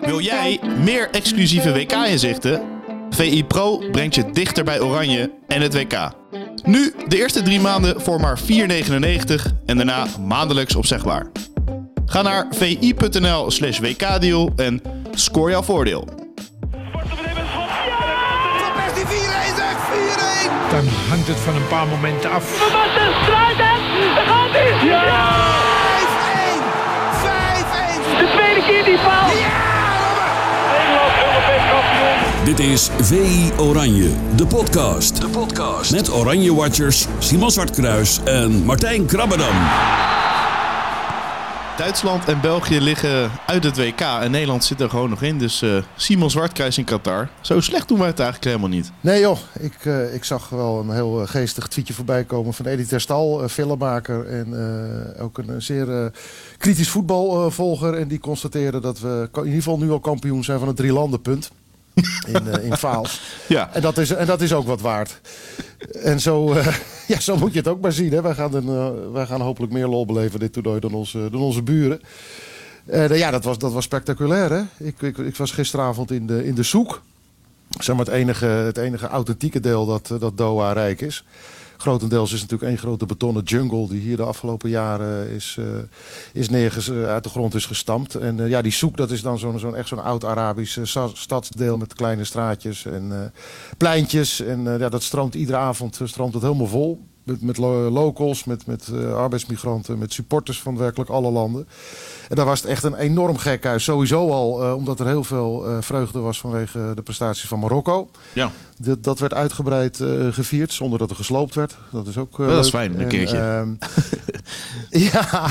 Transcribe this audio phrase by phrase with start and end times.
[0.00, 2.62] Wil jij meer exclusieve WK-inzichten?
[3.10, 6.10] VI Pro brengt je dichter bij Oranje en het WK.
[6.64, 8.46] Nu de eerste drie maanden voor maar 4,99
[9.66, 11.26] en daarna maandelijks opzegbaar.
[12.06, 14.82] Ga naar vi.nl slash wkdeal en
[15.14, 16.08] score jouw voordeel.
[18.58, 19.08] Van Persie 4-1
[19.56, 19.76] zeg,
[20.68, 20.70] 4-1!
[20.70, 22.58] Dan hangt het van een paar momenten af.
[22.58, 23.58] Wat een strijd,
[24.14, 24.88] Daar gaat hij!
[24.88, 25.59] Ja!
[28.70, 29.30] Die paal!
[30.70, 32.44] Nederland Europees kampioen.
[32.44, 35.20] Dit is VI Oranje, de podcast.
[35.20, 35.90] De podcast.
[35.90, 39.54] Met Oranje Watchers Simon Zwartkruis en Martijn Krabbedam.
[41.80, 45.38] Duitsland en België liggen uit het WK en Nederland zit er gewoon nog in.
[45.38, 47.28] Dus eh, Simon Zwartkruis in Qatar.
[47.40, 48.92] Zo slecht doen wij het eigenlijk helemaal niet.
[49.00, 52.66] Nee joh, ik, eh, ik zag wel een heel eh, geestig tweetje voorbij komen van
[52.66, 54.54] Eddie Terstal, filmmaker en
[55.20, 56.12] ook een zeer
[56.58, 57.94] kritisch voetbalvolger.
[57.94, 61.50] en die constateerde dat we in ieder geval nu al kampioen zijn van het drielandenpunt.
[62.26, 63.20] In, in Vaals.
[63.46, 63.74] Ja.
[63.74, 65.20] En, dat is, en dat is ook wat waard.
[66.02, 66.54] En zo,
[67.12, 68.12] ja, zo moet je het ook maar zien.
[68.12, 68.22] Hè.
[68.22, 71.62] Wij, gaan een, wij gaan hopelijk meer lol beleven dit toernooi dan onze, dan onze
[71.62, 72.00] buren.
[72.86, 74.50] Uh, ja, dat was, dat was spectaculair.
[74.50, 74.86] Hè?
[74.86, 77.02] Ik, ik, ik was gisteravond in de, in de zoek.
[77.78, 81.24] Zeg maar het enige, het enige authentieke deel dat, dat Doha rijk is.
[81.80, 85.66] Grotendeels is natuurlijk één grote betonnen jungle die hier de afgelopen jaren is, uh,
[86.32, 88.14] is neerges, uit de grond is gestampt.
[88.14, 90.78] En ja, die zoek dat is dan zo'n zo'n echt zo'n oud-Arabisch
[91.12, 93.32] stadsdeel met kleine straatjes en
[93.76, 94.40] pleintjes.
[94.40, 97.09] En ja, dat stroomt iedere avond stroomt het helemaal vol.
[97.30, 97.56] Met, met
[97.92, 101.68] locals, met, met uh, arbeidsmigranten, met supporters van werkelijk alle landen.
[102.28, 103.84] En daar was het echt een enorm gek huis.
[103.84, 108.10] Sowieso al uh, omdat er heel veel uh, vreugde was vanwege de prestaties van Marokko.
[108.32, 108.50] Ja.
[108.78, 110.00] Dat, dat werd uitgebreid
[110.30, 111.76] gevierd zonder dat er gesloopt werd.
[111.92, 113.36] Dat is ook Dat is fijn, een En, keertje.
[113.38, 113.68] ehm,
[115.12, 115.50] ja,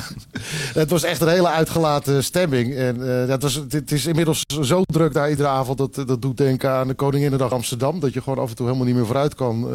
[0.74, 2.76] het was echt een hele uitgelaten stemming.
[2.76, 5.78] En dat was, het is inmiddels zo druk daar iedere avond.
[5.78, 8.00] Dat, dat doet denken aan de Koninginnedag Amsterdam.
[8.00, 9.68] Dat je gewoon af en toe helemaal niet meer vooruit kan,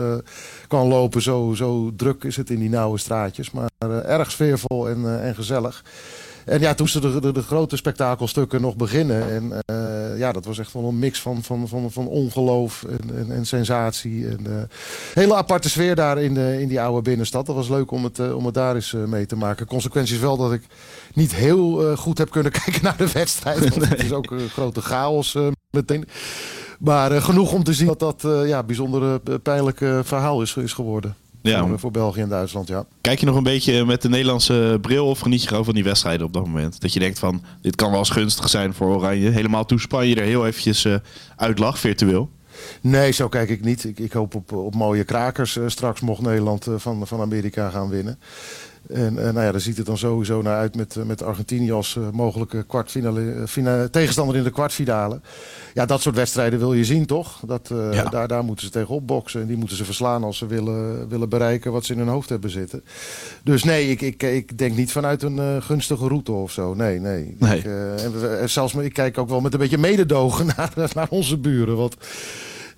[0.68, 1.22] kan lopen.
[1.22, 3.50] Zo, zo druk is het in die nauwe straatjes.
[3.50, 5.84] Maar uh, erg sfeervol en, uh, en gezellig.
[6.44, 9.30] En ja, toen ze de, de, de, grote spektakelstukken nog beginnen.
[9.30, 13.16] En uh, ja, dat was echt wel een mix van, van, van, van ongeloof en,
[13.16, 14.28] en, en sensatie.
[14.28, 14.68] En
[15.14, 17.46] hele aparte sfeer daar in, de, in die oude binnenstad.
[17.46, 19.66] Dat was leuk om het, om het daar eens mee te maken.
[19.66, 20.62] Consequentie is wel dat ik
[21.14, 23.68] niet heel goed heb kunnen kijken naar de wedstrijd.
[23.68, 25.38] Want het is ook een grote chaos
[25.70, 26.08] meteen.
[26.78, 31.14] Maar genoeg om te zien dat dat ja, bijzonder pijnlijk verhaal is, is geworden.
[31.50, 31.77] Ja.
[31.77, 32.86] Voor, België en Duitsland, ja.
[33.00, 35.84] Kijk je nog een beetje met de Nederlandse bril of geniet je gewoon van die
[35.84, 36.80] wedstrijden op dat moment?
[36.80, 39.30] Dat je denkt van, dit kan wel eens gunstig zijn voor Oranje.
[39.30, 40.86] Helemaal toen Spanje er heel eventjes
[41.36, 42.30] uit lag, virtueel.
[42.80, 43.84] Nee, zo kijk ik niet.
[43.84, 48.18] Ik, ik hoop op, op mooie krakers straks mocht Nederland van, van Amerika gaan winnen.
[48.89, 51.72] En uh, nou ja, daar ziet het dan sowieso naar uit met, uh, met Argentinië
[51.72, 55.20] als uh, mogelijke kwartfinale, fina, tegenstander in de kwartfinale.
[55.74, 57.40] Ja, dat soort wedstrijden wil je zien, toch?
[57.46, 58.05] Dat, ja.
[58.05, 59.40] daar, daar moeten ze tegenop boksen.
[59.40, 62.28] En die moeten ze verslaan als ze willen, willen bereiken wat ze in hun hoofd
[62.28, 62.84] hebben zitten.
[63.44, 66.74] Dus nee, ik, ik, ik denk niet vanuit een gunstige route of zo.
[66.74, 67.36] Nee, nee.
[67.39, 67.58] nee.
[67.58, 67.64] Ik,
[68.40, 71.77] en zelfs, ik kijk ook wel met een beetje mededogen naar, naar onze buren.
[71.77, 71.96] Want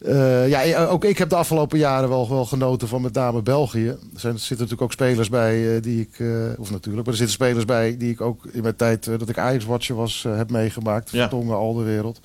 [0.00, 3.88] uh, ja, ook ik heb de afgelopen jaren wel, wel genoten van met name België.
[3.88, 7.14] Er, zijn, er zitten natuurlijk ook spelers bij uh, die ik, uh, of natuurlijk, maar
[7.14, 10.50] er zitten spelers bij die ik ook in mijn tijd dat ik Ajax-watcher was heb
[10.50, 11.10] meegemaakt.
[11.10, 11.20] Ja.
[11.20, 12.20] Vertongen al de wereld.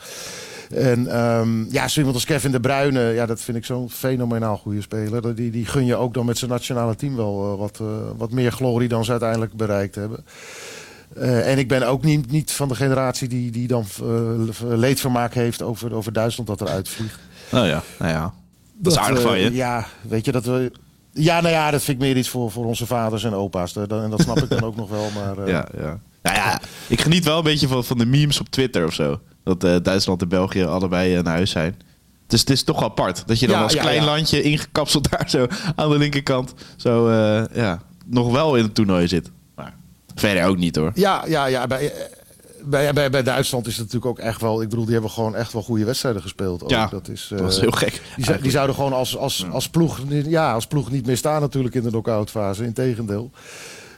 [0.70, 4.58] En um, ja, zo iemand als Kevin De Bruyne, ja, dat vind ik zo'n fenomenaal
[4.58, 5.36] goede speler.
[5.36, 7.80] Die, die gun je ook dan met zijn nationale team wel wat,
[8.18, 10.26] wat meer glorie dan ze uiteindelijk bereikt hebben.
[11.18, 14.08] Uh, en ik ben ook niet, niet van de generatie die, die dan uh,
[14.60, 17.20] leedvermaak heeft over, over Duitsland dat eruit vliegt.
[17.52, 18.22] Nou ja, nou ja.
[18.22, 18.34] Dat,
[18.74, 19.50] dat is aardig van je.
[19.50, 20.72] Uh, ja, weet je dat we.
[21.14, 23.76] Ja, nou ja, dat vind ik meer iets voor, voor onze vaders en opa's.
[23.76, 25.10] En dat snap ik dan ook nog wel.
[25.16, 26.00] Maar, ja, ja.
[26.22, 29.20] Nou ja, ik geniet wel een beetje van, van de memes op Twitter of zo.
[29.44, 31.76] Dat uh, Duitsland en België allebei uh, naar huis zijn.
[32.28, 33.24] Dus het is toch wel apart.
[33.26, 34.06] Dat je dan Ja, als ja, klein ja.
[34.06, 36.54] landje ingekapseld daar zo aan de linkerkant...
[36.76, 39.32] zo uh, ja, nog wel in het toernooi zit.
[39.56, 39.74] Maar
[40.16, 40.92] verder ook niet hoor.
[40.94, 41.68] Ja, ja, ja.
[41.68, 41.94] Bij,
[42.64, 44.62] bij, bij, bij Duitsland is het natuurlijk ook echt wel.
[44.62, 46.64] Ik bedoel, die hebben gewoon echt wel goede wedstrijden gespeeld.
[46.64, 46.70] Ook.
[46.70, 48.02] Ja, dat is, dat was heel gek.
[48.16, 51.42] Die, zou, die zouden gewoon als, als, als, ploeg, ja, als ploeg niet meer staan,
[51.42, 52.64] natuurlijk in de knock-out fase.
[52.64, 53.32] Integendeel.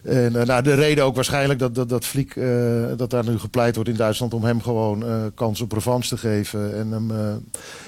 [0.04, 2.46] En uh, nou, de reden ook waarschijnlijk dat, dat, dat Fliek, uh,
[2.98, 6.18] dat daar nu gepleit wordt in Duitsland om hem gewoon uh, kans op revanche te
[6.18, 6.78] geven.
[6.78, 7.12] En hem,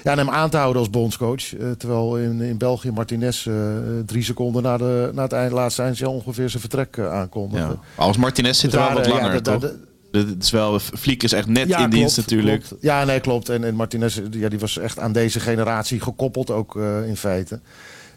[0.02, 1.42] ja, en hem aan te houden als bondscoach.
[1.78, 3.48] terwijl in, in België Martinez
[4.06, 7.66] drie seconden na, de, na het eind, laatste eindje ongeveer zijn vertrek aankondigde.
[7.96, 8.04] Ja.
[8.04, 9.70] Als Martinez zit er wel wat langer, ja, toch?
[10.10, 12.62] Het is wel, Fliek is echt net ja, in klopt, dienst natuurlijk.
[12.62, 12.82] Klopt.
[12.82, 13.48] Ja, nee, klopt.
[13.48, 17.60] En, en Martinez ja, die was echt aan deze generatie gekoppeld ook uh, in feite.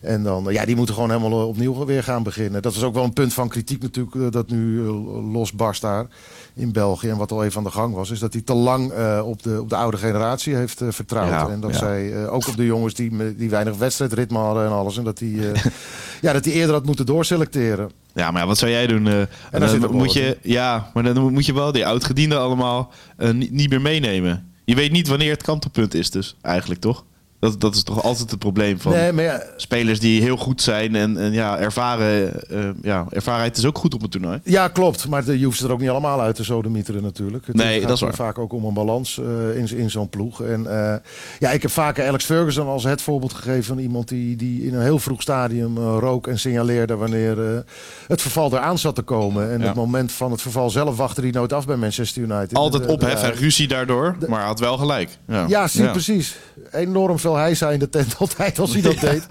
[0.01, 2.61] En dan, ja, die moeten gewoon helemaal opnieuw weer gaan beginnen.
[2.61, 6.07] Dat is ook wel een punt van kritiek natuurlijk, eh, dat nu eh, losbarst daar
[6.53, 7.09] in België.
[7.09, 9.43] En wat al even aan de gang was, is dat hij te lang eh, op,
[9.43, 11.29] de, op de oude generatie heeft eh, vertrouwd.
[11.29, 11.77] Ja, en dat ja.
[11.77, 14.97] zij eh, ook op de jongens die, die weinig wedstrijdritme hadden en alles.
[14.97, 15.29] En dat hij
[16.21, 17.91] ja, dat hij eerder had moeten doorselecteren.
[18.13, 19.07] Ja, maar ja, wat zou jij doen?
[19.07, 19.13] eh,
[19.51, 23.51] daar dan moet je, ja, maar dan moet je wel die oudgedienden allemaal eh, niet,
[23.51, 24.51] niet meer meenemen.
[24.65, 27.05] Je weet niet wanneer het kantelpunt is, dus eigenlijk toch?
[27.39, 30.61] Dat, dat is toch altijd het probleem van Nee, maar ja, spelers die heel goed
[30.61, 34.39] zijn en, en ja, ervaren, eh, ja, ervarenheid is ook goed op een toernooi.
[34.43, 35.07] Ja, klopt.
[35.07, 37.47] Maar de- je hoeft ze er ook niet allemaal uit te sodemieteren natuurlijk.
[37.47, 38.13] Het Nee, gaat dat is waar.
[38.13, 40.41] vaak ook om een balans eh, in, in zo'n ploeg.
[40.41, 40.95] En eh,
[41.39, 44.73] ja, ik heb vaker Alex Ferguson als het voorbeeld gegeven van iemand die, die in
[44.73, 47.63] een heel vroeg stadium rook en signaleerde wanneer
[48.07, 49.51] het verval eraan zat te komen.
[49.51, 49.65] En Ja.
[49.65, 52.53] het moment van het verval zelf wachtte hij nooit af bij Manchester United.
[52.53, 55.17] Altijd ophef en ruzie daardoor, maar had wel gelijk.
[55.27, 56.35] Ja, Ja, zie, precies.
[56.71, 59.27] Enorm veel hij in de tent altijd als hij dat deed.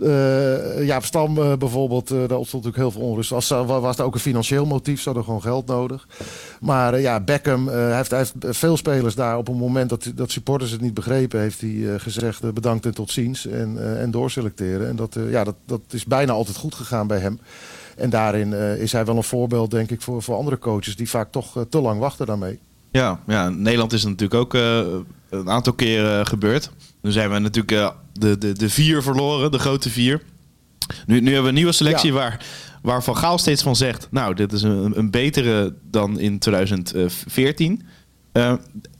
[0.00, 3.32] Eh Jaap Stam eh, bijvoorbeeld, eh, daar ontstond natuurlijk heel veel onrust.
[3.32, 6.08] Als, was was er ook een financieel motief, ze hadden gewoon geld nodig.
[6.60, 10.94] Maar ja, Beckham heeft, veel spelers daar op een moment dat, dat supporters het niet
[10.94, 14.88] begrepen, heeft hij gezegd bedankt en tot ziens en, en doorselecteren.
[14.88, 17.40] En dat, ja, dat, dat is bijna altijd goed gegaan bij hem.
[17.96, 21.32] En daarin is hij wel een voorbeeld, denk ik, voor, voor andere coaches die vaak
[21.32, 22.58] toch te lang wachten daarmee.
[22.90, 24.52] Ja, ja, Nederland is natuurlijk ook
[25.30, 26.70] een aantal keren gebeurd.
[27.02, 30.22] Nu zijn we natuurlijk eh, de, de, de vier verloren, de grote vier.
[31.06, 32.18] Nu, nu hebben we een nieuwe selectie Ja.
[32.18, 32.44] waar,
[32.82, 34.08] waar Van Gaal steeds van zegt...
[34.10, 37.82] nou, dit is een, een betere dan in 2014.
[38.32, 38.52] Eh,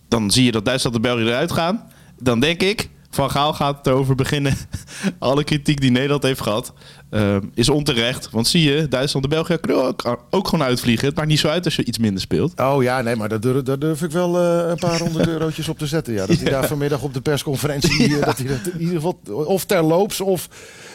[0.08, 1.82] dan zie je dat Duitsland en België eruit gaan.
[2.18, 4.56] Dan denk ik, Van Gaal gaat erover beginnen.
[5.18, 6.72] Alle kritiek die Nederland heeft gehad
[7.12, 8.28] eh, is onterecht.
[8.30, 11.06] Want zie je, Duitsland en België kunnen ook, ook gewoon uitvliegen.
[11.06, 12.60] Het maakt niet zo uit als je iets minder speelt.
[12.60, 15.68] Oh ja, nee, maar daar durf, daar durf ik wel eh, een paar honderd eurotjes
[15.68, 16.12] op te zetten.
[16.12, 16.26] Ja.
[16.26, 19.64] Dat hij daar vanmiddag op de persconferentie, eh, dat hij dat in ieder geval of
[19.64, 20.48] terloops of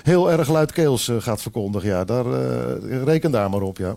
[0.04, 1.90] heel erg luidkeels eh, gaat verkondigen.
[1.90, 2.26] Ja, daar,
[3.04, 3.96] reken daar maar op, ja.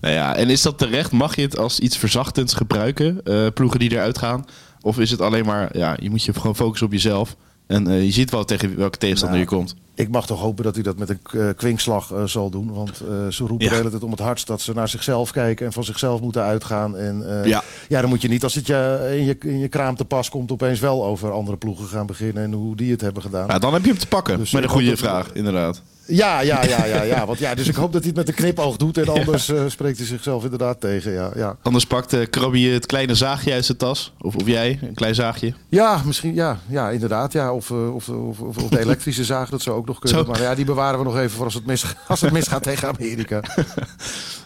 [0.00, 1.12] Nou ja, en is dat terecht?
[1.12, 3.22] Mag je het als iets verzachtends gebruiken?
[3.54, 4.44] ploegen die eruit gaan?
[4.80, 7.36] Of is het alleen maar, ja, je moet je gewoon focussen op jezelf.
[7.66, 9.74] En je ziet wel tegen welke tegenstander Nou, je komt.
[9.94, 12.72] Ik mag toch hopen dat hij dat met een eh, kwinkslag eh, zal doen.
[12.72, 13.70] Want eh, ze roepen Ja.
[13.70, 16.42] de hele tijd om het hardst dat ze naar zichzelf kijken en van zichzelf moeten
[16.42, 16.96] uitgaan.
[16.96, 17.62] En Ja.
[17.88, 18.00] ja.
[18.00, 20.52] dan moet je niet als het je in, je in je kraam te pas komt
[20.52, 23.46] opeens wel over andere ploegen gaan beginnen en hoe die het hebben gedaan.
[23.46, 24.38] Ja, dan heb je hem te pakken.
[24.38, 25.82] Dus met een goede vraag, inderdaad.
[26.06, 27.26] Ja, ja, ja, ja, ja.
[27.26, 27.54] Want, ja.
[27.54, 28.98] Dus ik hoop dat hij het met een knipoog doet.
[28.98, 31.12] En anders spreekt hij zichzelf inderdaad tegen.
[31.12, 31.56] Ja, ja.
[31.62, 34.12] Anders pakt uh, Krabby het kleine zaagje uit zijn tas.
[34.20, 35.54] Of, of jij, een klein zaagje.
[35.68, 36.34] ja misschien.
[36.34, 37.32] Ja, ja inderdaad.
[37.32, 37.52] Ja.
[37.52, 40.24] Of, of, of, of, of de elektrische zaag, dat zou ook nog kunnen.
[40.24, 40.30] Zo.
[40.30, 42.88] Maar ja, die bewaren we nog even voor als het, mis, als het misgaat tegen
[42.88, 43.40] Amerika.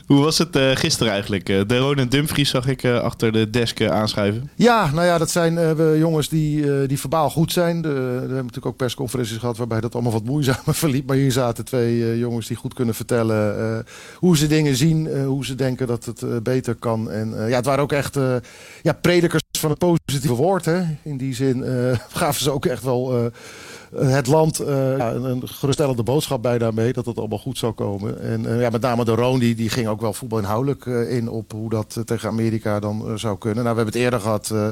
[0.06, 1.48] Hoe was het eh, gisteren eigenlijk?
[1.48, 4.50] Eh, de Ron en Dumfries zag ik eh, achter de desk aanschuiven.
[4.54, 7.82] Ja, nou ja, dat zijn we jongens die, die verbaal goed zijn.
[7.82, 11.06] De, we hebben natuurlijk ook persconferenties gehad waarbij dat allemaal wat moeizamer verliep.
[11.06, 13.84] Maar hier zaten twee jongens die goed kunnen vertellen
[14.14, 17.10] hoe ze dingen zien, hoe ze denken dat het beter kan.
[17.10, 18.18] En ja, het waren ook echt
[18.82, 20.64] ja, predikers van het positieve woord.
[20.64, 20.82] Hè.
[21.02, 21.64] In die zin
[22.12, 23.30] gaven ze ook echt wel
[23.98, 26.92] het land eh, ja, een, een geruststellende boodschap bij daarmee.
[26.92, 28.20] Dat het allemaal goed zou komen.
[28.20, 31.28] En eh, ja, met name de Roon, die, die ging ook wel voetbalinhoudelijk eh, in
[31.28, 33.64] op hoe dat eh, tegen Amerika dan eh, zou kunnen.
[33.64, 34.68] Nou, we hebben het eerder gehad eh,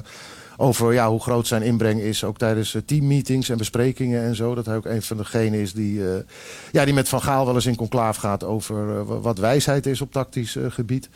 [0.56, 2.24] over ja, hoe groot zijn inbreng is.
[2.24, 4.54] Ook tijdens eh, teammeetings en besprekingen en zo.
[4.54, 6.20] Dat hij ook een van degenen is die, eh,
[6.72, 10.00] ja, die met Van Gaal wel eens in conclaaf gaat over eh, wat wijsheid is
[10.00, 11.08] op tactisch eh, gebied.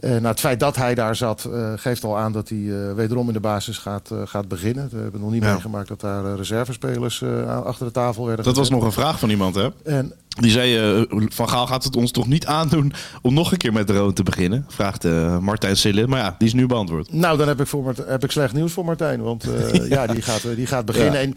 [0.00, 2.92] Uh, nou, het feit dat hij daar zat uh, geeft al aan dat hij uh,
[2.92, 4.88] wederom in de basis gaat, gaat beginnen.
[4.92, 5.52] We hebben nog niet Ja.
[5.52, 7.22] meegemaakt dat daar reservespelers
[7.64, 8.44] achter de tafel werden.
[8.44, 9.68] Dat was nog een vraag van iemand, hè?
[9.84, 13.58] En Die zei, eh, Van Gaal gaat het ons toch niet aandoen om nog een
[13.58, 14.64] keer met de Roon te beginnen?
[14.68, 16.06] Vraagt eh, Martijn Sille.
[16.06, 17.12] Maar ja, die is nu beantwoord.
[17.12, 19.22] Nou, dan heb ik, voor heb ik slecht nieuws voor Martijn.
[19.22, 20.06] Want eh, ja.
[20.06, 21.20] die, gaat, die gaat beginnen.
[21.20, 21.20] Ja.
[21.20, 21.34] En,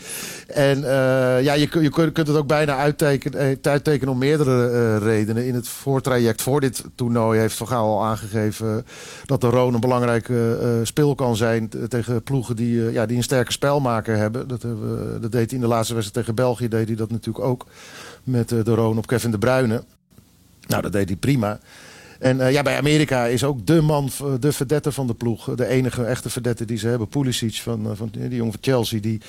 [0.56, 0.82] en
[1.44, 5.48] ja, je, je kunt het ook bijna uittekenen, uittekenen om meerdere redenen.
[5.48, 8.86] In het voortraject voor dit toernooi heeft Van Gaal al aangegeven...
[9.26, 11.70] dat de Roon een belangrijke speel kan zijn...
[11.88, 14.48] tegen ploegen die, ja, die een sterke spelmaker hebben.
[14.48, 16.68] Dat, hebben we- dat deed hij in de laatste wedstrijd tegen België.
[16.68, 17.66] Deed hij dat natuurlijk ook
[18.24, 19.84] met eh, de Roon op Kevin de Bruyne.
[20.68, 21.60] Nou, dat deed hij prima.
[22.20, 25.56] En eh, ja, bij Amerika is ook de man, eh, de verdette van de ploeg.
[25.56, 27.08] De enige echte verdette die ze hebben.
[27.08, 29.00] Pulisic van, van die jongen van Chelsea.
[29.00, 29.22] Die,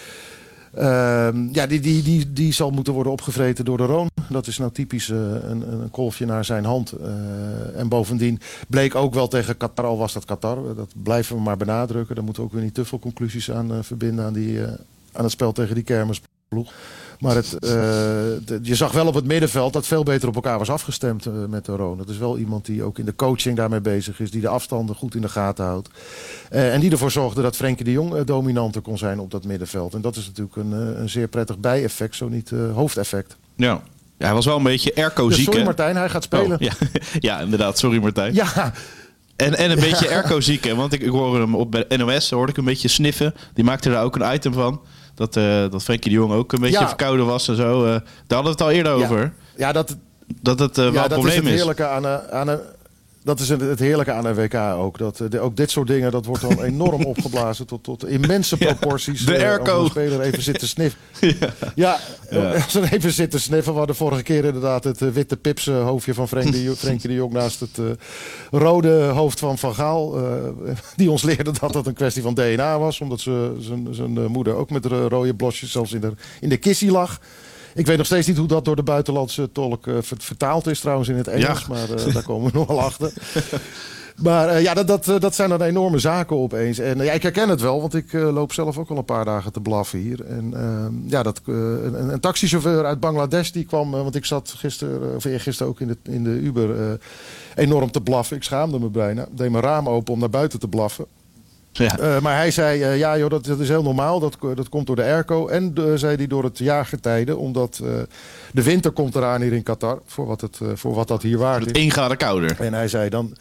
[0.75, 4.11] ehm, ja, die, die, die, die zal moeten worden opgevreten door de Roon.
[4.29, 6.93] Dat is nou typisch een, een kolfje naar zijn hand.
[7.75, 10.75] En bovendien bleek ook wel tegen Qatar, al was dat Qatar.
[10.77, 12.15] Dat blijven we maar benadrukken.
[12.15, 14.63] Daar moeten we ook weer niet te veel conclusies aan verbinden aan, die,
[15.13, 15.85] aan het spel tegen die
[17.21, 17.71] Maar het, eh,
[18.45, 21.33] de- je zag wel op het middenveld dat veel beter op elkaar was afgestemd eh,
[21.49, 21.99] met de Roon.
[21.99, 24.31] Dat is wel iemand die ook in de coaching daarmee bezig is.
[24.31, 25.89] Die de afstanden goed in de gaten houdt.
[26.51, 29.95] Eh, en die ervoor zorgde dat Frenkie de Jong dominanter kon zijn op dat middenveld.
[29.95, 33.37] En dat is natuurlijk een, een zeer prettig bijeffect, zo niet hoofdeffect.
[33.57, 33.81] Ja.
[34.19, 35.45] ja, hij was wel een beetje Erco Dus ziek.
[35.45, 35.63] sorry?
[35.65, 36.53] Martijn, hij gaat spelen.
[36.53, 36.73] Oh, ja.
[37.29, 37.79] ja, inderdaad.
[37.79, 38.35] Sorry Martijn.
[38.35, 38.73] ja.
[39.37, 40.75] En, en een beetje Erco ziek, hè?
[40.75, 43.35] Want ik, ik hoorde hem op bij NOS, hoorde ik een beetje sniffen.
[43.55, 44.81] Die maakte daar ook een item van.
[45.21, 46.87] Dat, eh dat Frenkie de Jong ook een beetje Ja.
[46.89, 47.85] verkouden was en zo.
[47.85, 48.03] eh daar
[48.39, 49.33] hadden we het al eerder over.
[49.57, 49.97] Ja, dat,
[50.43, 51.53] Dat het eh, wel ja, een dat is probleem het is.
[51.55, 52.61] heerlijke aan een, aan een
[53.23, 54.99] dat is het heerlijke aan een WK ook.
[54.99, 58.57] Dat, eh, de- ook dit soort dingen, dat wordt dan enorm opgeblazen tot, tot immense
[58.57, 59.25] proporties.
[59.27, 59.81] de eh, airco.
[59.85, 60.99] Een speler even zit te sniffen.
[61.75, 61.99] Ja,
[62.65, 63.73] als even zit te sniffen.
[63.73, 67.33] We hadden vorige keer inderdaad het eh, witte pipse hoofdje van Frenkie de, de Jong
[67.33, 67.79] naast het
[68.51, 70.19] rode hoofd van Van Gaal.
[70.97, 73.01] die ons leerde dat dat een kwestie van DNA was.
[73.01, 76.57] Omdat ze, zijn, zijn moeder ook met ro- rode blosjes zelfs in de, in de
[76.57, 77.21] kissie lag.
[77.75, 80.81] Ik weet nog steeds niet hoe dat door de buitenlandse tolk eh, ver- vertaald is
[80.81, 81.61] trouwens in het Engels.
[81.61, 81.67] Ja.
[81.69, 83.13] Maar eh, daar komen we nog wel achter.
[84.17, 86.79] Maar eh, ja, dat, dat, dat zijn dan enorme zaken opeens.
[86.79, 89.53] En ja, ik herken het wel, want ik loop zelf ook al een paar dagen
[89.53, 90.25] te blaffen hier.
[90.27, 95.17] En eh, ja, dat, een, een taxichauffeur uit Bangladesh die kwam, want ik zat gisteren,
[95.17, 96.99] of eergisteren ook in de, in de Uber,
[97.55, 98.37] enorm te blaffen.
[98.37, 99.27] Ik schaamde me bijna.
[99.31, 101.07] Deed mijn raam open om naar buiten te blaffen.
[101.73, 101.99] Ja.
[101.99, 104.21] Eh, maar hij zei, eh, ja joh, dat, dat is heel normaal.
[104.21, 105.47] Dat, dat komt door de airco.
[105.47, 107.37] En eh, zei hij door het jaargetijde.
[107.37, 107.83] Omdat
[108.53, 110.01] de winter komt eraan hier in Qatar.
[110.07, 111.73] Voor wat, het, voor wat dat hier waard is.
[111.73, 112.61] 1 graden kouder.
[112.61, 113.37] En hij zei dan...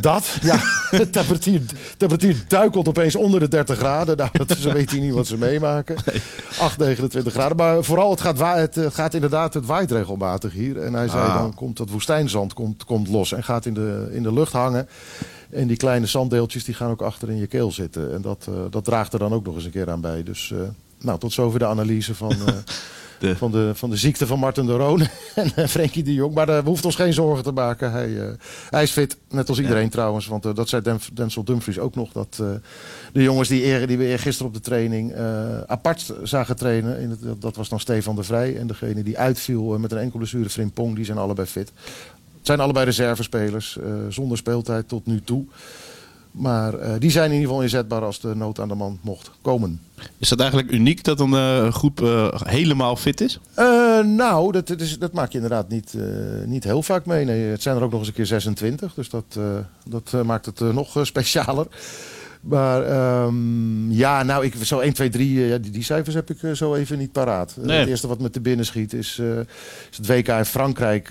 [0.00, 0.60] dat, ja.
[0.90, 1.60] De temperatuur,
[1.96, 4.16] temperatuur duikelt opeens onder de 30 graden.
[4.16, 5.96] Nou, dat, ze weten niet wat ze meemaken.
[6.58, 7.56] 8, 29 graden.
[7.56, 10.82] Maar vooral, het gaat, het gaat inderdaad, het waait regelmatig hier.
[10.82, 11.38] En hij zei, Ah.
[11.38, 14.88] dan komt dat woestijnzand komt, komt los en gaat in de, in de lucht hangen.
[15.52, 18.12] En die kleine zanddeeltjes die gaan ook achter in je keel zitten.
[18.14, 20.22] En dat, eh, dat draagt er dan ook nog eens een keer aan bij.
[20.22, 20.58] Dus eh,
[21.00, 22.54] nou, tot zover de analyse van, eh,
[23.18, 25.06] De- van, de, van de ziekte van Martin de Roon
[25.54, 26.34] en Frenkie de Jong.
[26.34, 27.92] Maar daar hoeft ons geen zorgen te maken.
[27.92, 28.32] Hij, eh,
[28.70, 30.26] hij is fit, net als iedereen trouwens.
[30.26, 32.12] Want dat zei Den- Denzel Dumfries ook nog.
[32.12, 32.46] Dat eh,
[33.12, 36.98] de jongens die, eer, die we eergisteren op de training eh, apart zagen trainen.
[37.00, 38.56] In het, dat- was dan Stefan de Vrij.
[38.56, 41.72] En degene die uitviel met een enkel blessure, Frimpong, die zijn allebei fit.
[42.42, 45.44] Het zijn allebei reservespelers, eh, zonder speeltijd tot nu toe.
[46.30, 49.30] Maar eh, die zijn in ieder geval inzetbaar als de nood aan de man mocht
[49.42, 49.80] komen.
[50.18, 51.98] Is dat eigenlijk uniek dat een eh, groep
[52.44, 53.40] helemaal fit is?
[54.04, 55.94] Nou, dat, dat, is, dat maak je inderdaad niet,
[56.46, 57.24] niet heel vaak mee.
[57.24, 58.94] Nee, het zijn er ook nog eens een keer 26.
[58.94, 59.38] Dus dat,
[59.84, 61.66] dat maakt het nog specialer.
[62.42, 66.30] Maar ehm, ja, nou, ik, zo 1, 2, 3, eh, ja, die, die cijfers heb
[66.30, 67.54] ik eh, zo even niet paraat.
[67.58, 67.78] Eh, Nee.
[67.78, 69.38] Het eerste wat me te binnen schiet is, eh,
[69.90, 71.08] is het WK in Frankrijk.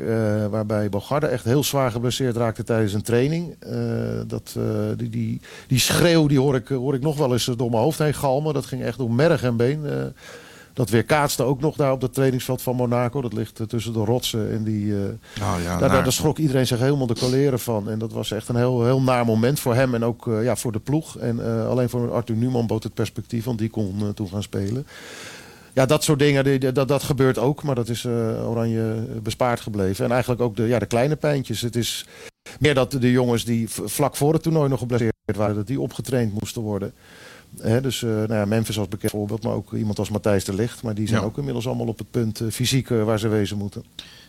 [0.50, 3.56] waarbij Bogarde echt heel zwaar geblesseerd raakte tijdens een training.
[4.28, 4.56] Dat,
[4.98, 8.00] die, die, die schreeuw die hoor, ik, hoor ik nog wel eens door mijn hoofd
[8.00, 8.54] heen galmen.
[8.54, 10.14] Dat ging echt door merg en been.
[10.74, 13.22] Dat weerkaatste ook nog daar op het trainingsveld van Monaco.
[13.22, 14.94] Dat ligt eh, tussen de rotsen en die...
[15.42, 17.90] Oh, ja, daar, schrok iedereen zich helemaal de koleren van.
[17.90, 20.56] En dat was echt een heel, heel naar moment voor hem en ook eh, ja,
[20.56, 21.18] voor de ploeg.
[21.18, 24.88] En alleen voor Arthur Newman bood het perspectief, want die kon toen gaan spelen.
[25.74, 27.64] Ja, dat soort dingen, die- die- dat, dat gebeurt ook.
[27.64, 28.06] Maar dat is
[28.46, 30.06] Oranje bespaard gebleven.
[30.06, 31.62] En eigenlijk ook de, ja, de kleine pijntjes.
[31.62, 32.06] Het is
[32.60, 35.56] meer dat de jongens die vlak voor het toernooi nog geblesseerd waren...
[35.56, 36.94] dat die opgetraind moesten worden.
[37.60, 40.54] Hè, dus eh, nou ja, Memphis als bekend voorbeeld, maar ook iemand als Matthijs de
[40.54, 40.82] Ligt.
[40.84, 41.26] Maar die zijn Ja.
[41.26, 43.84] ook inmiddels allemaal op het punt eh, fysiek eh, waar ze wezen moeten.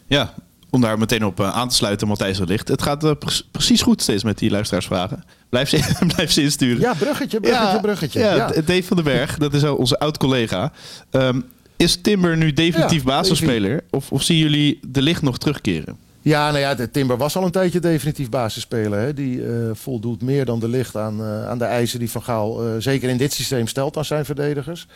[0.07, 0.35] Ja,
[0.71, 2.69] om daar meteen op aan te sluiten, Matthijs de Licht.
[2.69, 5.25] Het gaat pre- precies goed steeds met die luisteraarsvragen.
[5.49, 6.81] Blijf ze, blijf ze insturen.
[6.81, 8.21] Ja, bruggetje, bruggetje, bruggetje.
[8.21, 10.73] Ja, Dave van den Berg, dat is onze oud-collega.
[11.11, 11.41] Ehm,
[11.77, 13.85] is Timber nu definitief basisspeler?
[13.91, 15.97] Of, of zien jullie de licht nog terugkeren?
[16.25, 18.99] Ja, nou ja, Timber was al een tijdje definitief basisspeler.
[19.01, 19.15] Hè.
[19.15, 22.63] Die eh, voldoet meer dan de licht aan, eh, aan de eisen die Van Gaal
[22.67, 24.87] eh, zeker in dit systeem stelt aan zijn verdedigers.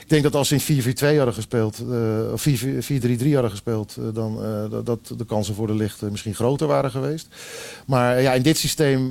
[0.00, 1.82] Ik denk dat als ze in 4-4-2 hadden gespeeld,
[2.32, 4.38] of 4-4-3 hadden gespeeld, dan
[4.84, 7.28] dat- de kansen voor de licht misschien groter waren geweest.
[7.86, 9.08] Maar ja, in dit systeem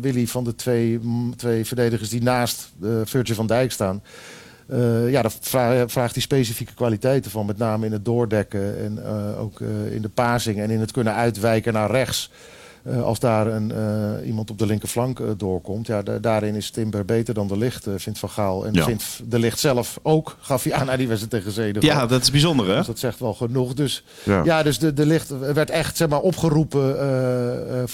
[0.00, 1.00] wil hij van de twee,
[1.36, 2.72] twee verdedigers die naast
[3.04, 4.02] Virgil van Dijk staan.
[4.68, 7.46] Eh, ja, daar vra- vraagt hij specifieke kwaliteiten van.
[7.46, 10.92] Met name in het doordekken en eh, ook eh, in de passing en in het
[10.92, 12.30] kunnen uitwijken naar rechts.
[13.02, 13.72] Als daar een,
[14.24, 15.86] iemand op de linkerflank doorkomt.
[15.86, 18.66] Ja, da- daarin is Timber beter dan de licht, vindt Van Gaal.
[18.66, 18.84] En Ja.
[18.84, 21.82] vindt de licht zelf ook, gaf hij aan naar die wedstrijd tegen Zeden.
[21.84, 22.76] Ja, dat is bijzonder, hè?
[22.76, 23.74] Dus dat zegt wel genoeg.
[23.74, 24.44] Dus Ja.
[24.44, 26.98] ja, dus de, de licht werd echt zeg maar, opgeroepen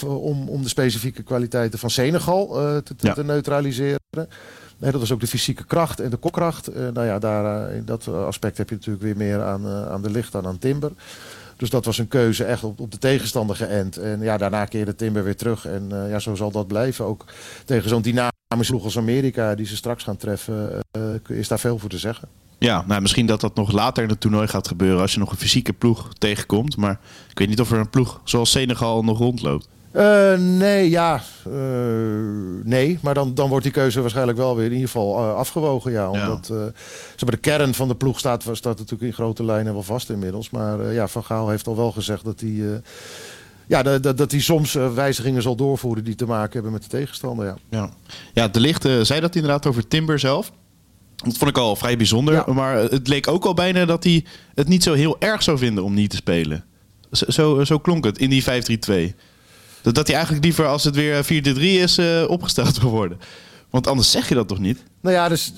[0.07, 3.13] om, om de specifieke kwaliteiten van Senegal te, te, Ja.
[3.13, 3.99] te neutraliseren.
[4.91, 6.67] Dat was ook de fysieke kracht en de kokkracht.
[6.67, 9.91] Eh, nou ja, daar, eh, in dat aspect heb je natuurlijk weer meer aan, eh,
[9.91, 10.91] aan de licht dan aan Timber.
[11.57, 13.97] Dus dat was een keuze echt op, op de tegenstander geënt.
[13.97, 15.65] En ja, daarna keerde Timber weer terug.
[15.65, 17.05] En ja, zo zal dat blijven.
[17.05, 17.25] Ook
[17.65, 20.79] tegen zo'n dynamisch ploeg als Amerika, die ze straks gaan treffen,
[21.27, 22.27] is daar veel voor te zeggen.
[22.57, 25.31] Ja, nou, misschien dat dat nog later in het toernooi gaat gebeuren als je nog
[25.31, 26.77] een fysieke ploeg tegenkomt.
[26.77, 26.99] Maar
[27.29, 29.67] ik weet niet of er een ploeg zoals Senegal nog rondloopt.
[29.93, 31.21] Eh, nee, ja.
[31.45, 31.53] eh,
[32.63, 35.91] nee, maar dan, dan wordt die keuze waarschijnlijk wel weer in ieder geval eh, afgewogen.
[35.91, 39.73] Ja, omdat zeg maar, de kern van de ploeg staat, staat natuurlijk in grote lijnen
[39.73, 40.49] wel vast inmiddels.
[40.49, 42.81] Maar ja, Van Gaal heeft al wel gezegd dat hij,
[43.67, 47.45] ja, dat, dat, hij soms wijzigingen zal doorvoeren die te maken hebben met de tegenstander.
[47.45, 47.55] Ja.
[47.69, 47.89] Ja,
[48.33, 50.51] ja de licht zei dat inderdaad over Timber zelf.
[51.15, 52.33] Dat vond ik al vrij bijzonder.
[52.33, 52.53] Ja.
[52.53, 55.83] Maar het leek ook al bijna dat hij het niet zo heel erg zou vinden
[55.83, 56.63] om niet te spelen.
[57.11, 58.43] Zo, zo, zo klonk het in die
[59.11, 59.15] 5-3-2.
[59.91, 61.27] Dat, hij eigenlijk liever als het weer 4-3
[61.59, 63.19] is eh, opgesteld wil worden.
[63.69, 64.83] Want anders zeg je dat toch niet?
[65.01, 65.53] Nou ja, dus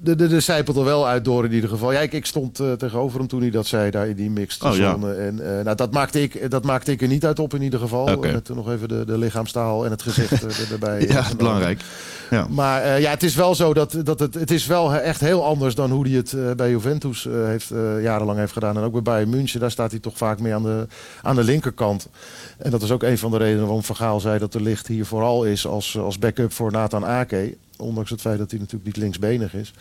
[0.00, 1.92] de, de, de zijpelt er wel uit door in ieder geval.
[1.92, 4.64] Ja, ik, ik stond eh, tegenover hem toen hij dat zei daar in die mixed
[4.64, 4.96] Oh, ja.
[5.02, 7.80] En eh, nou, dat, maakte ik, dat maakte ik er niet uit op in ieder
[7.80, 8.12] geval.
[8.12, 8.32] Oké.
[8.32, 11.00] Met nog even de, de lichaamstaal en het gezicht eh, er- erbij.
[11.08, 11.80] Ja, eh, belangrijk.
[12.30, 12.46] Ja.
[12.50, 15.44] Maar eh, ja, het is wel zo dat, dat het, het is wel echt heel
[15.44, 18.76] anders dan hoe hij het eh, bij Juventus eh, heeft, eh, jarenlang heeft gedaan.
[18.76, 20.86] En ook bij Bayern München, daar staat hij toch vaak meer aan de,
[21.22, 22.08] aan de linkerkant.
[22.58, 24.86] En dat is ook een van de redenen waarom Van Gaal zei dat de licht
[24.86, 27.54] hier vooral is als, als backup voor Nathan Ake.
[27.78, 29.72] Ondanks het feit dat hij natuurlijk niet linksbenig is.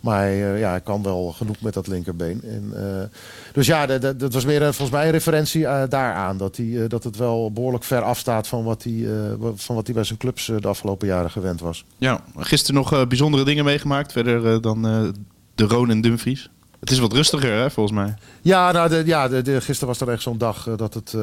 [0.00, 2.40] Maar hij, eh, ja, hij kan wel genoeg met dat linkerbeen.
[2.42, 3.04] En, eh,
[3.52, 6.36] dus ja, dat- dat dat was meer volgens mij een referentie eh, daaraan.
[6.36, 9.06] Dat, hij, dat het wel behoorlijk ver afstaat van wat hij,
[9.54, 11.84] van wat hij bij zijn clubs de afgelopen jaren gewend was.
[11.98, 14.12] ja, gisteren nog bijzondere dingen meegemaakt.
[14.12, 14.82] Verder dan
[15.54, 16.50] de Roon en Dumfries.
[16.80, 18.14] Het is wat rustiger, hè, volgens mij.
[18.42, 21.14] Ja, nou, de, ja de, de- gisteren was er echt zo'n dag dat het.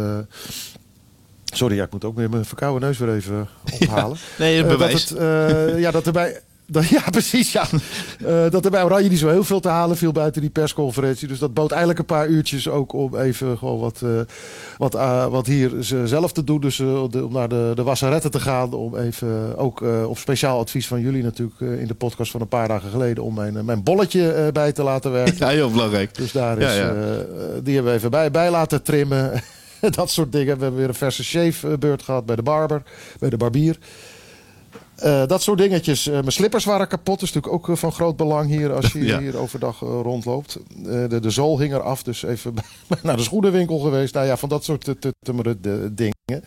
[1.55, 3.47] Eh, sorry, ja, ik moet ook weer mijn verkouden neus weer even
[3.81, 4.17] ophalen.
[4.37, 6.39] Nee, het Eh, dat het, eh, ja, dat erbij.
[6.67, 7.51] Dat, ja, precies.
[7.51, 7.63] Ja.
[8.25, 11.27] Eh, dat er bij Oranje niet zo heel veel te halen viel buiten die persconferentie.
[11.27, 14.09] Dus dat bood eigenlijk een paar uurtjes ook om even gewoon wat, eh,
[14.77, 16.59] wat, eh, wat hier ze zelf te doen.
[16.61, 18.73] Dus eh, de- om naar de, de wasseretten te gaan.
[18.73, 22.41] Om even ook eh, op speciaal advies van jullie natuurlijk eh, in de podcast van
[22.41, 23.23] een paar dagen geleden.
[23.23, 25.35] Om mijn, eh, mijn bolletje eh, bij te laten werken.
[25.45, 26.15] Ja, heel belangrijk.
[26.15, 26.89] Dus daar Ja, is, ja.
[26.89, 27.25] eh, eh,
[27.63, 29.31] die hebben we even bij, bij laten trimmen.
[29.89, 30.55] Dat soort dingen.
[30.57, 32.83] We hebben weer een verse shave eh, beurt gehad bij de barber,
[33.19, 33.77] bij de barbier.
[34.95, 36.07] Eh, dat soort dingetjes.
[36.07, 37.19] Eh, mijn slippers waren kapot.
[37.19, 39.19] Dat is natuurlijk ook eh, van groot belang hier als je Ja.
[39.19, 40.59] hier overdag eh, rondloopt.
[40.77, 42.53] Eh, de, de zool hing eraf, dus even
[43.03, 44.13] naar de schoenenwinkel geweest.
[44.13, 44.85] Nou ja, van dat soort
[45.95, 46.43] dingen.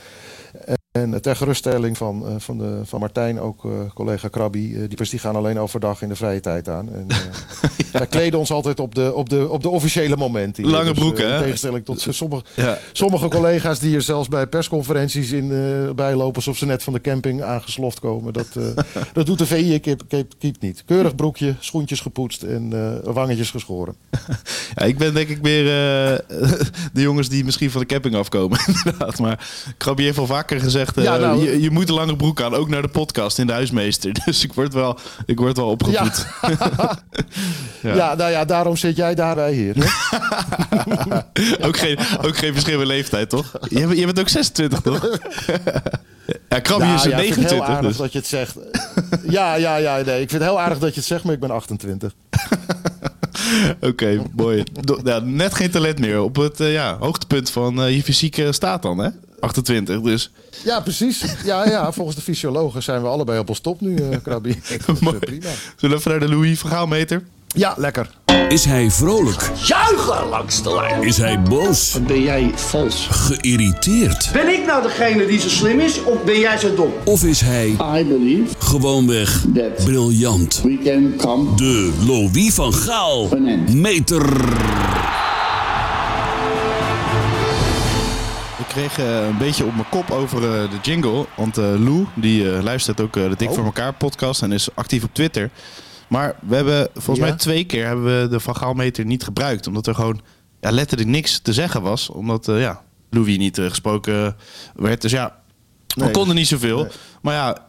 [1.02, 4.96] En ter geruststelling van, eh, van, de, van Martijn, ook eh, collega Krabby, eh, die,
[4.96, 6.92] pers die gaan alleen overdag in de vrije tijd aan.
[6.92, 7.16] En, eh,
[7.92, 10.62] Wij kleden ons altijd op de, op de, op de officiële momenten.
[10.62, 10.72] hier.
[10.72, 11.36] Lange Dus, broeken, eh, hè?
[11.36, 12.78] In tegenstelling tot eh, sommige, Ja.
[12.92, 17.00] sommige collega's die er zelfs bij persconferenties in eh bijlopen alsof ze net van de
[17.00, 18.32] camping aangesloft komen.
[18.32, 18.62] Dat, eh,
[19.12, 20.82] dat doet de VI keep, niet.
[20.86, 23.94] Keurig broekje, schoentjes gepoetst en eh, wangetjes geschoren.
[24.74, 26.18] Ja, ik ben denk ik meer eh,
[26.92, 28.60] de jongens die misschien van de camping afkomen.
[28.66, 29.18] Inderdaad.
[29.18, 32.40] Maar Krabby heeft al vaker gezegd, eh, Ja, nou, je, je moet een lange broek
[32.42, 32.54] aan.
[32.54, 34.12] Ook naar de podcast in de huismeester.
[34.24, 36.26] Dus ik word wel, ik word wel opgevoed.
[36.42, 36.98] Ja.
[37.94, 38.14] ja.
[38.14, 39.74] nou ja, daarom zit jij daarbij hier.
[39.78, 39.86] hè?
[41.66, 43.52] ook, geen, ook geen verschil in leeftijd, toch?
[43.68, 45.18] Je, bent- je bent ook 26, toch?
[46.48, 47.68] ja, Krabby Nou is ja, ik vind het heel 29.
[47.68, 47.96] aardig Dus.
[47.96, 48.56] dat je het zegt.
[49.30, 50.20] Ja, ja, ja, nee.
[50.20, 52.12] Ik vind het heel aardig dat je het zegt, maar ik ben 28.
[53.80, 54.64] Oké, mooi.
[54.72, 56.22] Do- ja, net geen talent meer.
[56.22, 59.08] Op het eh, ja, hoogtepunt van eh, je fysieke staat dan, hè?
[59.40, 60.30] 28, dus
[60.64, 61.24] Ja, precies.
[61.44, 64.54] Ja, ja, volgens de fysiologen zijn we allebei op ons top nu, eh Krabby.
[65.00, 65.16] Mooi.
[65.16, 65.48] eh, prima.
[65.76, 67.22] zullen we even naar de Louis verhaalmeter?
[67.46, 68.10] Ja, lekker.
[68.48, 69.50] Is hij vrolijk?
[69.64, 71.02] Juichen langs de lijn.
[71.02, 71.96] Is hij boos?
[72.06, 73.06] Ben jij vals?
[73.10, 74.30] Geïrriteerd?
[74.32, 76.92] Ben ik nou degene die zo slim is of ben jij zo dom?
[77.04, 80.60] Of is hij I believe gewoonweg that briljant?
[80.64, 83.28] we can come De Louis van Gaal
[83.72, 84.26] meter.
[88.78, 91.26] Kreeg eh, een beetje op mijn kop over eh, de jingle.
[91.36, 95.14] Want eh, Lou, die luistert ook de Dik voor elkaar podcast en is actief op
[95.14, 95.50] Twitter.
[96.08, 97.24] Maar we hebben volgens Ja?
[97.24, 99.66] mij twee keer hebben we de Van Gaalmeter niet gebruikt.
[99.66, 100.20] Omdat er gewoon
[100.60, 102.08] ja, letterlijk niks te zeggen was.
[102.08, 104.36] Omdat ja, Louis niet gesproken
[104.74, 105.00] werd.
[105.02, 105.36] Dus ja,
[105.94, 106.78] we Nee, konden niet zoveel.
[106.82, 106.90] nee.
[107.22, 107.66] Maar ja,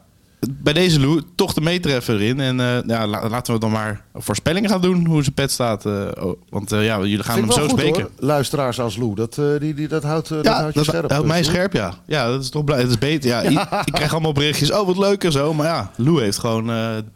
[0.50, 2.40] bij deze Lou, toch de meter even erin.
[2.40, 5.86] En eh, ja, la- laten we dan maar voorspellingen gaan doen hoe zijn pet staat.
[5.86, 8.02] eh, oh, want eh, ja, jullie gaan hem ik zo goed, spreken.
[8.02, 8.10] hoor.
[8.18, 11.12] Luisteraars als Lou, dat, die, die, dat houdt, eh, dat Ja, houdt je dat scherp.
[11.12, 11.94] houdt mij scherp, ja.
[12.06, 12.80] Ja, dat is toch blij.
[12.80, 13.30] Het is beter.
[13.30, 14.72] Ja, i- Ik krijg allemaal berichtjes.
[14.72, 15.54] Oh, wat leuk en zo.
[15.54, 16.72] Maar ja, Lou heeft gewoon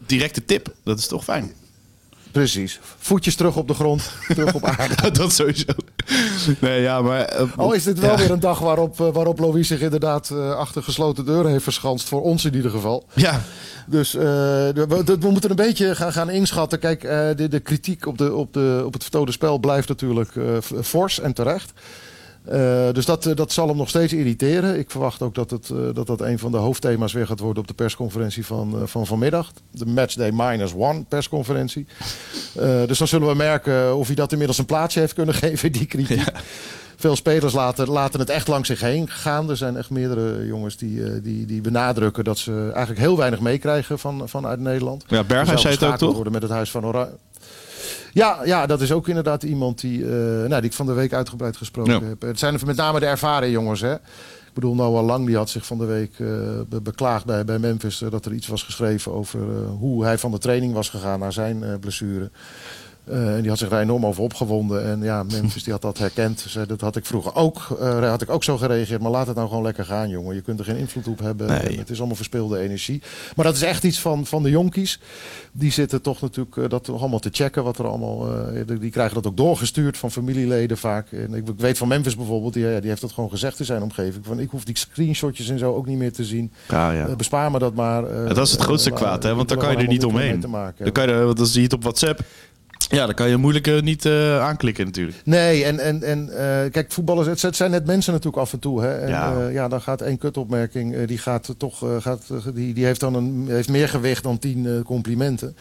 [0.06, 0.68] directe tip.
[0.84, 1.52] Dat is toch fijn.
[2.34, 2.80] Precies.
[2.98, 5.12] Voetjes terug op de grond, terug op aarde.
[5.12, 5.66] dat sowieso.
[6.60, 7.22] Nee, ja, maar...
[7.22, 8.18] eh, Al is dit wel ja.
[8.18, 12.08] weer een dag waarop, eh, waarop Louis zich inderdaad eh, achter gesloten deuren heeft verschanst.
[12.08, 13.06] Voor ons in ieder geval.
[13.14, 13.42] Ja,
[13.88, 16.80] Dus we, we moeten een beetje gaan, gaan inschatten.
[16.80, 17.02] Kijk,
[17.38, 20.32] de, de kritiek op, de, op, de, op het vertoonde spel blijft natuurlijk
[20.84, 21.72] fors en terecht.
[22.46, 24.80] Eh, dus dat, eh, dat zal hem nog steeds irriteren.
[24.80, 27.62] Ik verwacht ook dat, het, eh, dat dat een van de hoofdthema's weer gaat worden
[27.62, 29.52] op de persconferentie van, van vanmiddag.
[29.72, 31.86] De Matchday Minus One persconferentie.
[32.88, 35.86] Dus dan zullen we merken of hij dat inmiddels een plaatsje heeft kunnen geven, die
[35.86, 36.32] kritiek.
[36.96, 39.50] veel spelers laten, laten het echt langs zich heen gaan.
[39.50, 44.00] Er zijn echt meerdere jongens die, die, die benadrukken dat ze eigenlijk heel weinig meekrijgen
[44.00, 45.04] van, vanuit Nederland.
[45.08, 46.16] Ja, Berghuis zei het ook, toch?
[46.16, 47.12] worden met het Huis van Oranje.
[48.14, 51.14] Ja, ja, dat is ook inderdaad iemand die, eh, nou, die ik van de week
[51.14, 52.02] uitgebreid gesproken Ja.
[52.04, 52.22] heb.
[52.22, 53.82] Het zijn met name de ervaren jongens.
[53.82, 53.94] Hè?
[53.94, 56.12] Ik bedoel, Noah Lang die had zich van de week
[56.70, 58.02] be- beklaagd bij, bij Memphis...
[58.02, 59.40] eh, dat er iets was geschreven over
[59.80, 62.32] hoe hij van de training was gegaan naar zijn blessure.
[63.06, 64.84] En die had zich daar enorm over opgewonden.
[64.84, 66.46] En ja, Memphis die had dat herkend.
[66.48, 69.02] Zei, dat had ik vroeger ook, eh, had ik ook zo gereageerd.
[69.02, 70.36] Maar laat het nou gewoon lekker gaan, jongen.
[70.36, 71.48] Je kunt er geen invloed op hebben.
[71.48, 71.78] Nee.
[71.78, 73.02] Het is allemaal verspilde energie.
[73.36, 75.00] Maar dat is echt iets van, van de jonkies.
[75.52, 77.64] Die zitten toch natuurlijk eh, dat allemaal te checken.
[77.64, 78.28] Wat er allemaal,
[78.80, 81.12] die- krijgen dat ook doorgestuurd van familieleden vaak.
[81.12, 82.54] En ik, ik weet van Memphis bijvoorbeeld.
[82.54, 84.26] Die, ja, die heeft dat gewoon gezegd in zijn omgeving.
[84.26, 86.52] Van, ik hoef die screenshotjes en zo ook niet meer te zien.
[86.70, 87.16] Ja, ja.
[87.16, 88.02] Bespaar me dat maar.
[88.28, 89.36] dat is het grootste kwaad, hè?
[89.36, 90.40] Want daar kan je er niet omheen.
[90.40, 92.22] Dan kan je, want dan zie je het op WhatsApp.
[92.90, 95.18] Ja, dan kan je moeilijk eh, niet eh, aanklikken natuurlijk.
[95.26, 98.82] Nee, en, en, en eh, kijk, voetballers, het, zijn net mensen natuurlijk af en toe.
[98.82, 98.98] Hè?
[99.00, 99.48] En, Ja.
[99.50, 99.68] ja.
[99.68, 102.22] dan gaat één kutopmerking, die, gaat toch, gaat,
[102.54, 105.56] die, die heeft dan een, heeft meer gewicht dan tien complimenten.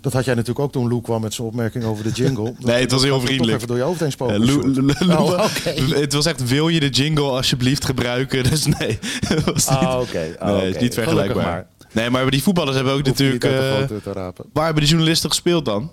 [0.00, 2.54] Dat had jij natuurlijk ook toen Lou kwam met zijn opmerking over de jingle.
[2.64, 3.56] Nee, het was heel vriendelijk.
[3.56, 4.38] Even door je hoofd heen spoken.
[4.38, 4.76] Lou- Sjoerd.
[4.76, 5.46] Lou- Lou- Oh.
[6.02, 8.42] Het was echt, wil je de jingle alsjeblieft gebruiken?
[8.50, 8.98] Dus nee,
[9.44, 10.36] was niet, Ah, oké.
[10.38, 10.66] Ah, nee, oké.
[10.66, 11.44] het is niet vergelijkbaar.
[11.44, 11.66] maar.
[11.92, 13.40] Nee, maar die voetballers hebben ook natuurlijk...
[13.40, 15.90] te waar hebben de journalisten gespeeld dan?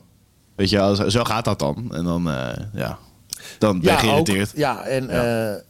[0.56, 1.92] Weet je, zo, gaat dat dan.
[1.94, 2.98] En dan, eh, ja,
[3.60, 4.00] dan ben je ook.
[4.00, 4.52] geïrriteerd.
[4.56, 5.62] ja, en, ja.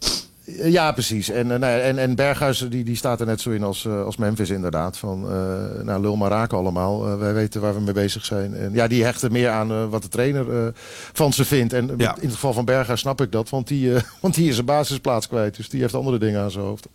[0.45, 1.29] Ja, precies.
[1.29, 4.03] En, eh, nee, en, en Berghuis die, die staat er net zo in als, eh,
[4.03, 4.97] als Memphis inderdaad.
[4.97, 7.17] Van, eh, nou, lul maar raken allemaal.
[7.17, 8.55] Wij weten waar we mee bezig zijn.
[8.55, 10.73] En ja, die hechten meer aan wat de trainer
[11.13, 11.73] van ze vindt.
[11.73, 12.15] En Ja.
[12.15, 13.49] in het geval van Berghuis snap ik dat.
[13.49, 15.55] Want die, want die is zijn basisplaats kwijt.
[15.55, 16.87] Dus die heeft andere dingen aan zijn hoofd.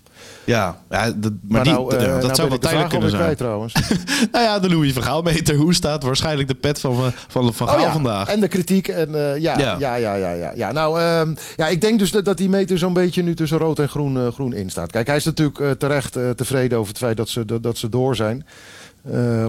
[0.45, 3.23] Ja, ja dat, maar, die, nou, dat nou zou wel tijdelijk kunnen zijn.
[3.23, 3.73] kwijt trouwens.
[4.33, 5.55] Nou ja, de Louis Vergaalmeter.
[5.55, 8.29] Hoe staat waarschijnlijk de pet van, van, van Gaal Oh ja, vandaag?
[8.29, 8.89] En de kritiek.
[8.89, 9.59] En, ja, Ja.
[9.59, 9.77] ja.
[9.79, 12.93] Ja, ja, ja, ja, Nou, ehm, ja, ik denk dus dat, dat die meter zo'n
[12.93, 14.91] beetje nu tussen rood en groen, eh, groen in staat.
[14.91, 17.77] Kijk, hij is natuurlijk eh, terecht eh, tevreden over het feit dat ze, dat, dat
[17.77, 18.47] ze door zijn.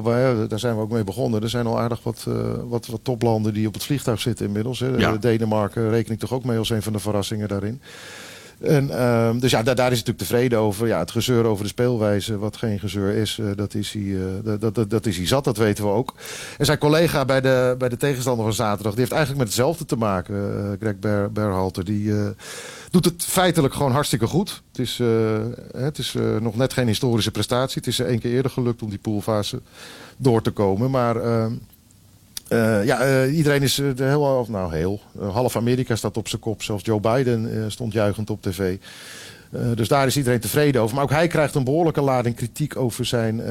[0.02, 1.42] Waar, daar zijn we ook mee begonnen.
[1.42, 2.28] Er zijn al aardig wat,
[2.68, 4.80] wat, wat toplanden die op het vliegtuig zitten inmiddels.
[4.80, 4.88] Hè.
[4.88, 5.18] Ja.
[5.18, 7.82] Denemarken reken ik toch ook mee als een van de verrassingen daarin.
[8.60, 10.88] En, ehm, dus ja, daar, is natuurlijk tevreden over.
[10.88, 14.60] Ja, het gezeur over de speelwijze, wat geen gezeur is, eh, dat, is hij, eh,
[14.60, 16.14] dat, dat, dat, is hij zat, dat weten we ook.
[16.58, 19.86] En zijn collega bij de, bij de tegenstander van zaterdag, die heeft eigenlijk met hetzelfde
[19.86, 20.36] te maken.
[20.36, 22.14] eh, Greg Ber, Berhalter, die
[22.90, 24.62] doet het feitelijk gewoon hartstikke goed.
[24.72, 25.02] Het is,
[25.78, 27.78] het is nog net geen historische prestatie.
[27.78, 29.62] Het is één keer eerder gelukt om die poolfase
[30.18, 30.92] door te komen.
[30.92, 31.16] Maar
[32.50, 36.64] eh, ja, eh, iedereen is de heel, nou heel, half Amerika staat op zijn kop.
[36.64, 38.78] Zelfs Joe Biden stond juichend op tv.
[39.76, 40.96] Dus daar is iedereen tevreden over.
[40.96, 43.44] Maar ook hij krijgt een behoorlijke lading kritiek over zijn,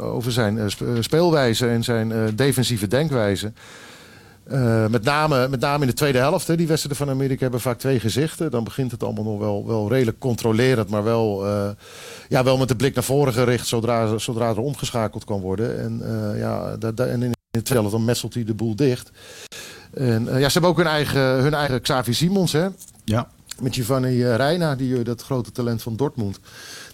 [0.00, 3.52] over zijn sp- speelwijze en zijn defensieve denkwijze.
[4.90, 6.56] Met, name, met name in de tweede helft.
[6.56, 8.50] Die wedstrijden van Amerika hebben vaak twee gezichten.
[8.50, 10.88] Dan begint het allemaal nog wel, wel redelijk controlerend.
[10.88, 11.46] Maar wel,
[12.28, 13.66] ja, wel met de blik naar voren gericht.
[13.66, 15.80] Zodra, zodra er omgeschakeld kan worden.
[15.80, 16.02] En,
[16.38, 19.10] ja, en in helft dan messelt hij de boel dicht.
[19.94, 22.52] En, eh, ja, ze hebben ook hun eigen, hun eigen Xavi Simons.
[22.52, 22.66] Hè?
[23.04, 23.28] Ja.
[23.60, 26.38] Met Giovanni eh, Reina, die, eh, dat grote talent van Dortmund.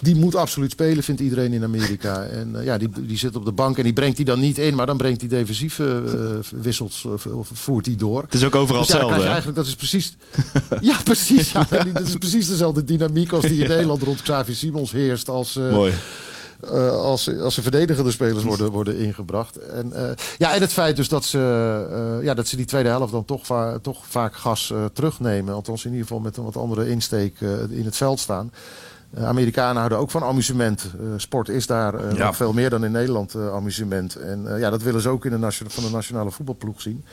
[0.00, 2.22] Die moet absoluut spelen, vindt iedereen in Amerika.
[2.40, 4.74] En ja, die, die zit op de bank en die brengt hij dan niet in.
[4.74, 6.02] Maar dan brengt hij defensieve
[6.50, 8.22] wissels, of voert hij door.
[8.22, 9.26] Het is ook overal Dus ja, hetzelfde.
[9.26, 10.16] eigenlijk, dat is precies...
[10.80, 11.52] ja, precies.
[11.52, 15.28] Ja, Dat is precies dezelfde dynamiek als die in Nederland rond Xavi Simons heerst.
[15.28, 15.92] Als, Mooi.
[16.64, 19.56] Eh, als, als er verdedigende spelers worden, worden ingebracht.
[19.56, 21.38] En, eh, ja, en het feit dus dat ze,
[22.18, 25.54] eh, ja, dat ze die tweede helft dan toch, va- toch vaak gas terugnemen.
[25.54, 28.52] Althans in ieder geval met een wat andere insteek in het veld staan.
[29.14, 30.82] Eh, Amerikanen houden ook van amusement.
[31.00, 32.24] Eh, sport is daar eh, Ja.
[32.26, 34.14] nog veel meer dan in Nederland eh, amusement.
[34.16, 37.04] En eh, ja, dat willen ze ook in de van de nationale voetbalploeg zien.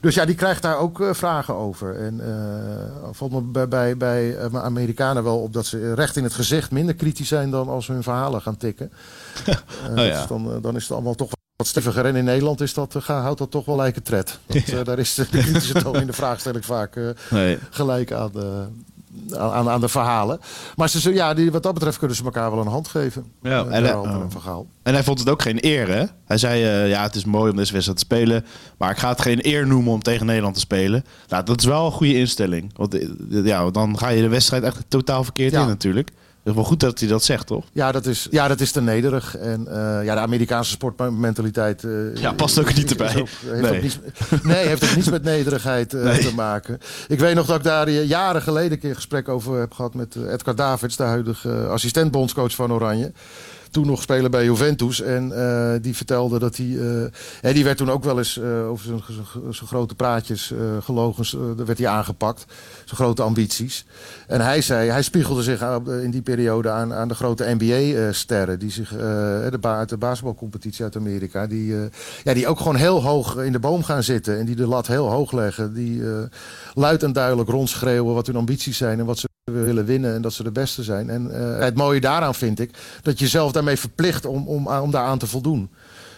[0.00, 1.96] Dus ja, die krijgt daar ook eh, vragen over.
[1.96, 6.24] En eh valt me bij, bij, bij eh, Amerikanen wel op dat ze recht in
[6.24, 8.92] het gezicht minder kritisch zijn dan als ze hun verhalen gaan tikken.
[9.46, 10.20] Eh, Oh ja.
[10.22, 12.04] is dan, eh, dan is het allemaal toch wat steviger.
[12.06, 14.38] En in Nederland is dat, eh, houdt dat toch wel lijken tred.
[14.46, 17.58] Want, eh, daar is de kritische toon in de vraagstelling vaak eh, Nee.
[17.70, 18.30] gelijk aan
[19.38, 20.40] aan, aan- de verhalen.
[20.76, 23.24] Maar ze, ja, die, wat dat betreft kunnen ze elkaar wel een hand geven.
[23.42, 24.42] Ja, Eh, en, Berhalter oh.
[24.42, 24.66] Gaal.
[24.82, 26.04] En hij vond het ook geen eer, hè?
[26.24, 28.44] Hij zei, eh, ja, het is mooi om deze wedstrijd te spelen.
[28.78, 31.04] Maar ik ga het geen eer noemen om tegen Nederland te spelen.
[31.28, 32.70] Nou, dat is wel een goede instelling.
[32.76, 33.08] Want eh,
[33.44, 35.60] ja, dan ga je de wedstrijd echt totaal verkeerd Ja.
[35.62, 36.10] in natuurlijk.
[36.50, 37.64] Is wel goed dat hij dat zegt, toch?
[37.72, 39.36] Ja, dat is, ja, dat is te nederig.
[39.36, 41.84] En eh, ja, de Amerikaanse sportmentaliteit...
[41.84, 43.16] eh, Ja, past ook niet erbij.
[43.16, 43.74] ook- heeft Nee.
[43.76, 43.98] ook niets,
[44.42, 46.18] nee, heeft ook niets met nederigheid eh, Nee.
[46.18, 46.78] te maken.
[47.08, 49.94] Ik weet nog dat ik daar jaren geleden een keer een gesprek over heb gehad
[49.94, 53.12] met Edgar Davids, de huidige assistent-bondscoach van Oranje.
[53.70, 55.00] Toen nog speler bij Juventus.
[55.00, 56.66] En eh, die vertelde dat hij.
[57.40, 61.56] hè, die werd toen ook wel eens eh, over zijn, grote praatjes, gelogen.
[61.56, 62.44] daar werd hij aangepakt.
[62.84, 63.84] Zijn grote ambities.
[64.26, 65.62] En hij zei, hij spiegelde zich
[66.02, 68.58] in die periode aan, aan de grote NBA-sterren.
[68.58, 71.46] die zich de, ba- de basketbalcompetitie uit Amerika.
[71.46, 71.74] Die,
[72.24, 74.38] ja, die ook gewoon heel hoog in de boom gaan zitten.
[74.38, 75.74] En die de lat heel hoog leggen.
[75.74, 76.02] Die
[76.74, 78.98] luid en duidelijk rondschreeuwen wat hun ambities zijn.
[78.98, 81.10] En wat ze willen winnen en dat ze de beste zijn.
[81.10, 82.70] En eh, het mooie daaraan vind ik
[83.02, 85.70] dat je zelf daarmee verplicht om, om, aan- om daaraan te voldoen.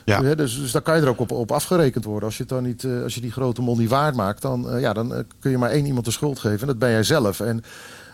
[0.04, 0.34] Ja.
[0.34, 2.24] Dus, dus daar kan je er ook op, op afgerekend worden.
[2.24, 4.70] Als je, het dan niet, eh, als je die grote mond niet waard maakt, dan,
[4.70, 6.60] eh, ja, dan eh, kun je maar één iemand de schuld geven.
[6.60, 7.40] En dat ben jij zelf.
[7.40, 7.62] En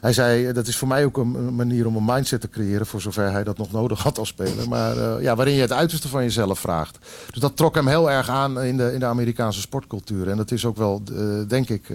[0.00, 2.86] hij zei, eh, dat is voor mij ook een, manier om een mindset te creëren,
[2.86, 4.68] voor zover hij dat nog nodig had als speler.
[4.68, 6.98] Maar eh, ja, waarin je het uiterste van jezelf vraagt.
[7.30, 10.28] Dus dat trok hem heel erg aan in de, in de Amerikaanse sportcultuur.
[10.28, 11.88] En dat is ook wel, eh, denk ik,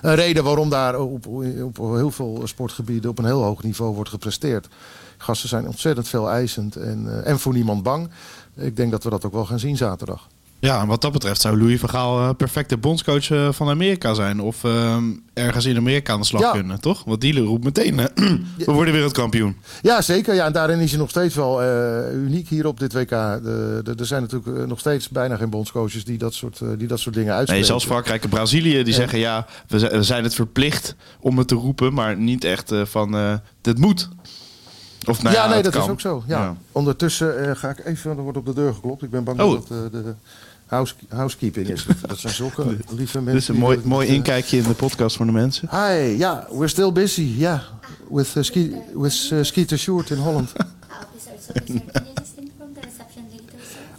[0.00, 1.26] een reden waarom daar op,
[1.62, 4.68] op heel veel sportgebieden op een heel hoog niveau wordt gepresteerd.
[5.16, 8.10] Gasten zijn ontzettend veel eisend en, en voor niemand bang.
[8.56, 10.28] Ik denk dat we dat ook wel gaan zien zaterdag.
[10.60, 14.14] Ja, en wat dat betreft zou Louis van Gaal eh, perfecte bondscoach eh, van Amerika
[14.14, 14.40] zijn.
[14.40, 16.50] Of ehm, ergens in Amerika aan de slag Ja.
[16.50, 17.04] kunnen, toch?
[17.04, 17.96] Want die roept meteen,
[18.56, 19.56] we worden wereldkampioen.
[19.82, 20.34] Ja, zeker.
[20.34, 23.10] Ja, en daarin is hij nog steeds wel eh, uniek hier op dit WK.
[23.10, 27.28] Er zijn natuurlijk nog steeds bijna geen bondscoaches die dat soort, die dat soort dingen
[27.28, 27.66] Nee, uitspreken.
[27.66, 31.48] zelfs Frankrijk en Brazilië die zeggen ja, we zi- we zijn het verplicht om het
[31.48, 34.08] te roepen, maar niet echt van dit moet.
[35.08, 35.82] Of nou ja, ja, nee, dat kan.
[35.82, 36.22] is ook zo.
[36.26, 36.38] Ja.
[36.42, 36.56] Ja.
[36.72, 39.02] Ondertussen eh, ga ik even, er wordt op de deur geklopt.
[39.02, 39.50] Ik ben bang Oh.
[39.52, 40.14] dat het eh, de
[40.66, 41.86] house, housekeeping is.
[42.06, 42.62] Dat zijn zulke
[42.96, 43.24] lieve mensen.
[43.24, 45.68] Dit is een mooi, dat- mooi eh, inkijkje in de podcast voor de mensen.
[45.70, 47.34] Hi, ja, we're still busy.
[47.36, 47.60] Yeah,
[48.10, 50.52] with, uh, ski, with uh, Skeeter Short in Holland.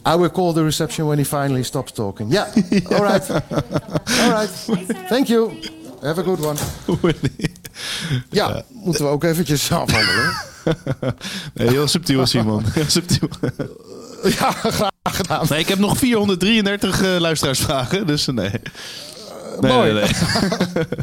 [0.07, 2.31] I will call the reception when he finally stops talking.
[2.31, 2.45] Yeah,
[2.91, 3.29] all right.
[3.31, 4.49] All right.
[5.09, 5.51] Thank you.
[6.01, 6.57] Have a good one.
[8.29, 10.33] Ja, moeten we ook eventjes afhandelen.
[11.54, 12.63] Nee, heel subtiel, Simon.
[12.73, 13.30] Heel subtiel.
[14.23, 15.45] Ja, graag gedaan.
[15.49, 18.49] Nee, ik heb nog 433 eh, luisteraarsvragen, dus eh, nee.
[19.60, 19.93] nee mooi.
[19.93, 20.84] Nee, nee.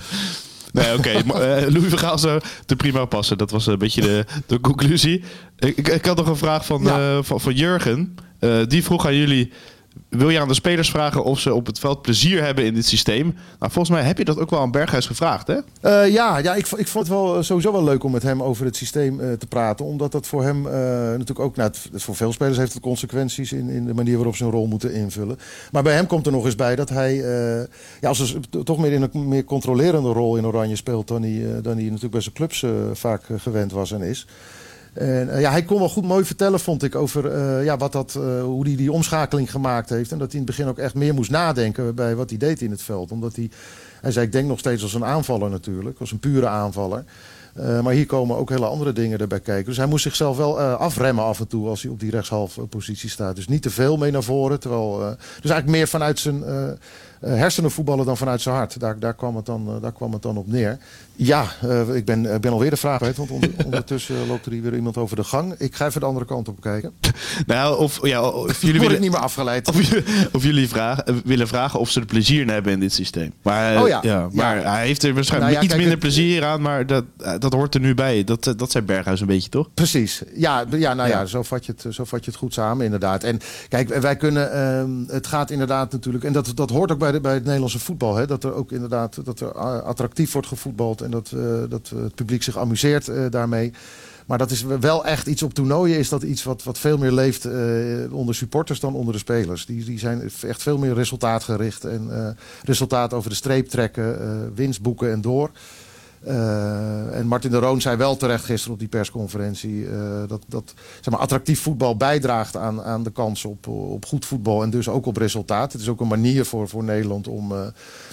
[0.72, 1.10] Nee, oké.
[1.10, 1.22] eh,
[1.70, 3.38] Louis van Gaal zou te prima passen.
[3.38, 5.22] Dat was een beetje de, de conclusie.
[5.58, 7.16] Ik, ik, had nog een vraag van, Ja.
[7.16, 8.14] eh, van, van Jurgen.
[8.38, 9.52] Eh, die vroeg aan jullie...
[10.08, 12.86] Wil je aan de spelers vragen of ze op het veld plezier hebben in dit
[12.86, 13.24] systeem?
[13.58, 15.58] Nou, volgens mij heb je dat ook wel aan Berghuis gevraagd, hè?
[15.80, 18.42] Eh, ja, ja ik, ik vond het wel eh, sowieso wel leuk om met hem
[18.42, 19.84] over het systeem eh, te praten.
[19.84, 23.86] Omdat dat voor hem natuurlijk ook, nou, voor veel spelers heeft het consequenties in, in
[23.86, 25.38] de manier waarop ze een rol moeten invullen.
[25.72, 27.16] Maar bij hem komt er nog eens bij dat hij
[28.00, 31.74] ja, als toch meer in een meer controlerende rol in Oranje speelt dan eh, dan
[31.74, 34.26] hij natuurlijk bij zijn clubs vaak gewend was en is.
[34.92, 37.92] En eh, ja, hij kon wel goed mooi vertellen, vond ik, over eh, ja, wat
[37.92, 40.12] dat, eh, hoe hij die omschakeling gemaakt heeft.
[40.12, 42.60] En dat hij in het begin ook echt meer moest nadenken bij wat hij deed
[42.60, 43.10] in het veld.
[43.10, 43.50] Omdat hij,
[44.00, 47.04] hij zei, ik denk nog steeds als een aanvaller natuurlijk, als een pure aanvaller.
[47.82, 49.64] Maar hier komen ook hele andere dingen erbij kijken.
[49.64, 53.10] Dus hij moest zichzelf wel afremmen af en toe als hij op die rechtshalf positie
[53.10, 53.36] staat.
[53.36, 54.60] Dus niet te veel mee naar voren.
[54.60, 56.44] Terwijl, dus eigenlijk meer vanuit zijn
[57.26, 58.80] hersenen voetballen dan vanuit zijn hart.
[58.80, 60.78] Daar, daar, kwam, het dan, eh, daar kwam het dan op neer.
[61.16, 63.16] Ja, eh, ik ben, ik ben alweer de vraag kwijt.
[63.16, 65.54] Want onder- ondertussen loopt er hier weer iemand over de gang.
[65.58, 66.92] Ik ga even de andere kant op kijken.
[67.46, 68.94] Nou, of, ja, of jullie willen...
[68.96, 69.68] ik niet meer afgeleid.
[69.68, 72.80] Of, jullie- of jullie vragen, eh, willen vragen of ze er plezier in hebben in
[72.80, 73.32] dit systeem.
[73.42, 74.28] Maar, eh, Oh ja.
[74.32, 74.70] maar Ja.
[74.72, 77.52] hij heeft er waarschijnlijk Nou ja, iets kijk, minder plezier aan, maar dat, eh, dat
[77.52, 78.24] hoort er nu bij.
[78.24, 79.68] Dat, eh, dat zei Berghuis een beetje, toch?
[79.74, 80.22] Precies.
[80.34, 81.26] Ja, ja nou ja, Ja.
[81.26, 83.24] Zo, vat je het, zo vat je het goed samen, inderdaad.
[83.24, 84.52] En kijk, wij kunnen.
[84.52, 86.24] ehm, het gaat inderdaad natuurlijk.
[86.24, 88.16] En dat, dat hoort ook bij, bij het Nederlandse voetbal.
[88.16, 89.24] Hè, dat er ook inderdaad.
[89.24, 91.00] Dat er ah, attractief wordt gevoetbald.
[91.00, 93.72] En dat, eh, dat eh, het publiek zich amuseert eh, daarmee.
[94.26, 95.98] Maar dat is wel echt iets op toernooien.
[95.98, 97.54] Is dat iets wat, wat veel meer leeft eh,
[98.10, 99.66] onder supporters dan onder de spelers.
[99.66, 101.84] Die, die zijn echt veel meer resultaatgericht.
[101.84, 102.28] En eh,
[102.64, 104.20] resultaat over de streep trekken.
[104.20, 105.50] eh, winst boeken en door.
[106.24, 110.74] Eh, en Martin de Roon zei wel terecht gisteren op die persconferentie eh, dat, dat
[111.00, 114.88] zeg maar, attractief voetbal bijdraagt aan, aan de kans op, op goed voetbal en dus
[114.88, 115.72] ook op resultaat.
[115.72, 117.60] Het is ook een manier voor, voor Nederland om eh,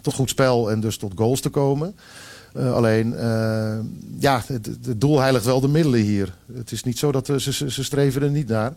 [0.01, 1.95] tot goed spel en dus tot goals te komen.
[2.55, 3.15] Alleen,
[4.19, 6.35] ja, het, het doel heiligt wel de middelen hier.
[6.53, 8.73] Het is niet zo dat ze, ze, streven er niet naar.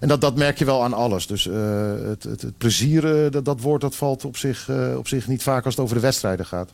[0.00, 1.26] En dat, dat merk je wel aan alles.
[1.26, 5.42] Dus het, het, het plezier, dat, dat woord, dat valt op zich, op zich niet
[5.42, 6.70] vaak als het over de wedstrijden gaat.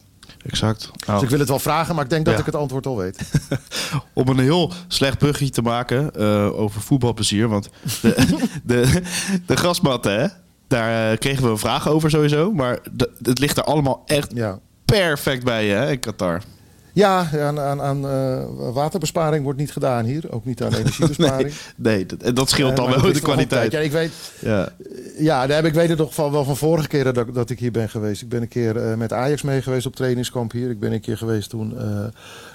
[0.47, 0.91] Exact.
[1.07, 2.41] Dus ik wil het wel vragen, maar ik denk dat Ja.
[2.41, 3.31] ik het antwoord al weet.
[4.15, 7.49] Om een heel slecht bruggetje te maken eh, over voetbalplezier.
[7.49, 7.69] Want
[8.03, 8.27] de,
[8.65, 9.03] de,
[9.47, 10.27] de grasmatten, hè,
[10.69, 12.53] daar eh, kregen we een vraag over sowieso.
[12.53, 14.59] Maar de- het ligt er allemaal echt Ja.
[14.85, 16.43] perfect bij hè, in Qatar.
[16.93, 20.25] Ja, aan, aan, aan eh, waterbesparing wordt niet gedaan hier.
[20.31, 21.53] Ook niet aan energiebesparing.
[21.77, 23.73] Nee, dat, dat scheelt Eh, dan wel de toch kwaliteit.
[23.73, 24.69] Ja, ik weet, Ja.
[25.19, 27.59] Ja, daar heb ik weet het nog van, wel van vorige keren dat, dat ik
[27.59, 28.23] hier ben geweest.
[28.23, 30.71] Ik ben een keer eh, met Ajax mee geweest op trainingskamp hier.
[30.71, 32.05] Ik ben een keer geweest toen eh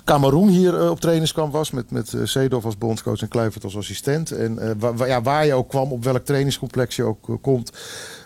[0.06, 1.72] Cameroen hier eh, op trainingskamp was.
[1.72, 4.32] Met, met eh, Seedorf als bondscoach en Kluivert als assistent.
[4.32, 7.72] En eh, wa- wa- ja, waar je ook kwam, op welk trainingscomplex je ook komt.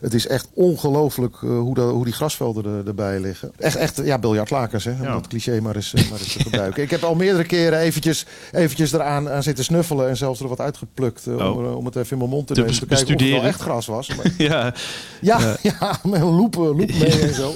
[0.02, 3.52] Het is echt ongelooflijk hoe, dat- hoe die grasvelden er, erbij liggen.
[3.58, 5.14] Echt, echt ja, biljartlakens, hè, om Ja.
[5.14, 6.84] dat cliché maar eens, maar eens te gebruiken.
[6.84, 10.10] Ik heb al meerdere keren eventjes, eventjes eraan aan zitten snuffelen.
[10.10, 11.76] En zelfs er wat uitgeplukt om, Oh.
[11.78, 12.76] om het even in mijn mond te Te nemen.
[12.80, 14.08] Te kijken of het wel echt gras was.
[14.16, 14.74] Maar Ja,
[15.22, 17.54] ja, ja, met een loep, loep mee en zo.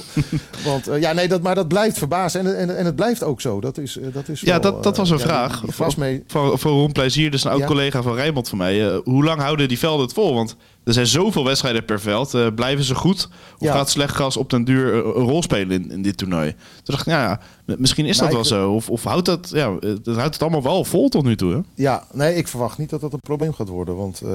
[0.64, 2.40] Want ja, nee, dat, maar dat blijft verbazen.
[2.46, 3.60] En, en, en het blijft ook zo.
[3.60, 5.52] Dat is, dat is ja wel, dat, dat eh, was een ja, vraag.
[5.52, 6.22] die- die Voor, mee.
[6.26, 7.66] voor, voor Ron Plezier, dus een oud Ja.
[7.66, 8.88] collega van Rijnmond van mij.
[8.90, 10.34] eh, hoe lang houden die velden het vol?
[10.34, 12.34] Want er zijn zoveel wedstrijden per veld.
[12.34, 13.28] Eh, blijven ze goed?
[13.58, 16.50] Of gaat slecht gas op den duur eh, een rol spelen in, in dit toernooi?
[16.50, 17.40] Toen dacht ik, nou ja,
[17.78, 18.70] misschien is dat wel ik- zo.
[18.72, 21.52] Of, of houdt, dat, ja, eh, het houdt het allemaal wel vol tot nu toe.
[21.52, 21.58] Hè?
[21.74, 23.96] Ja, nee, ik verwacht niet dat dat een probleem gaat worden.
[23.96, 24.30] Want eh,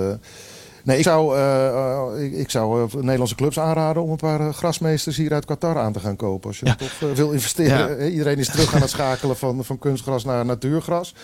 [0.89, 4.53] nee, ik zou, eh, eh, ik, ik zou eh, Nederlandse clubs aanraden om een paar
[4.53, 6.47] grasmeesters hier uit Qatar aan te gaan kopen.
[6.47, 6.75] Als je Ja.
[6.75, 8.03] toch wil investeren.
[8.03, 8.09] Ja.
[8.09, 11.15] Iedereen is terug aan het schakelen van, van kunstgras naar natuurgras.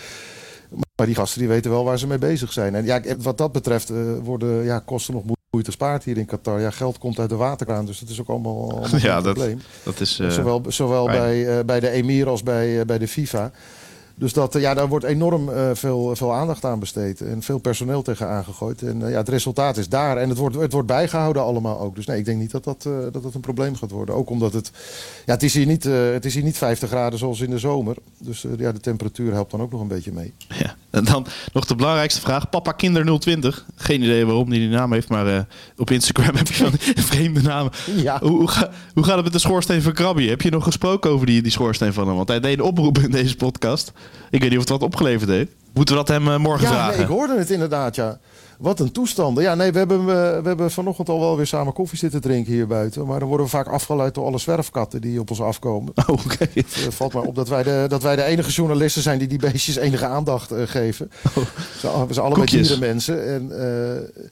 [0.95, 2.75] Maar die gasten die weten wel waar ze mee bezig zijn.
[2.75, 3.91] En ja, wat dat betreft
[4.23, 6.59] worden ja, kosten nog moeite spaard hier in Qatar.
[6.61, 9.61] Ja, geld komt uit de waterkraan, dus dat is ook allemaal, Ja, dat, probleem.
[9.83, 10.15] dat is...
[10.15, 13.51] Zowel, zowel bij, bij de Emir als bij, bij de FIFA.
[14.17, 17.21] Dus dat, eh, ja, daar wordt enorm eh, veel, veel aandacht aan besteed.
[17.21, 18.81] En veel personeel tegen aangegooid.
[18.81, 20.17] En eh, ja, het resultaat is daar.
[20.17, 21.95] En het wordt, het wordt bijgehouden allemaal ook.
[21.95, 24.15] Dus nee, ik denk niet dat dat, dat, dat een probleem gaat worden.
[24.15, 24.71] Ook omdat het...
[25.25, 27.95] Ja, het is hier niet, het is hier niet 50 graden zoals in de zomer.
[28.17, 30.33] Dus ja, de temperatuur helpt dan ook nog een beetje mee.
[30.47, 30.75] Ja.
[30.89, 32.49] En dan nog de belangrijkste vraag.
[32.49, 33.65] Papa Kinder 020.
[33.75, 35.47] Geen idee waarom hij die naam heeft, maar
[35.77, 37.71] op Instagram heb je van die vreemde namen.
[37.95, 38.19] Ja.
[38.19, 40.27] Hoe, hoe, ga- hoe gaat het met de schoorsteen van Krabby?
[40.27, 42.15] Heb je nog gesproken over die, die schoorsteen van hem?
[42.15, 43.91] Want hij deed een oproep in deze podcast.
[44.29, 45.51] Ik weet niet of het wat opgeleverd heeft.
[45.73, 46.93] Moeten we dat hem eh, morgen Ja, vragen?
[46.93, 48.19] nee, ik hoorde het inderdaad, ja.
[48.57, 49.43] Wat een toestanden.
[49.43, 50.05] Ja, nee, we hebben, eh,
[50.41, 53.05] we hebben vanochtend al wel weer samen koffie zitten drinken hier buiten.
[53.05, 55.93] Maar dan worden we vaak afgeleid door alle zwerfkatten die op ons afkomen.
[56.07, 56.47] Oh, oké.
[56.53, 59.27] Het eh, valt maar op dat wij, de, dat wij de enige journalisten zijn die
[59.27, 61.11] die beestjes enige aandacht geven.
[61.79, 62.53] Ze, we zijn allebei Oh.
[62.53, 63.27] Dierenmensen.
[63.27, 64.25] En, eh,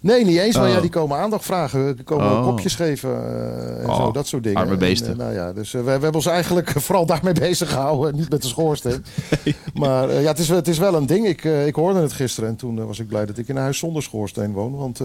[0.00, 0.56] nee, niet eens.
[0.56, 0.74] Maar Oh.
[0.74, 1.94] ja, die komen aandacht vragen.
[1.96, 2.42] Die komen Oh.
[2.46, 4.12] kopjes geven eh, en Oh, zo.
[4.12, 4.58] Dat soort dingen.
[4.58, 5.10] arme En, beesten.
[5.12, 8.16] eh, nou ja, dus eh, we, we hebben ons eigenlijk vooral daarmee bezig gehouden.
[8.16, 9.04] Niet met de schoorsteen.
[9.74, 11.26] Maar ja, het is, het is wel een ding.
[11.26, 13.78] Ik, ik hoorde het gisteren en toen was ik blij dat ik in een huis
[13.78, 14.76] zonder schoorsteen woon.
[14.76, 15.00] Want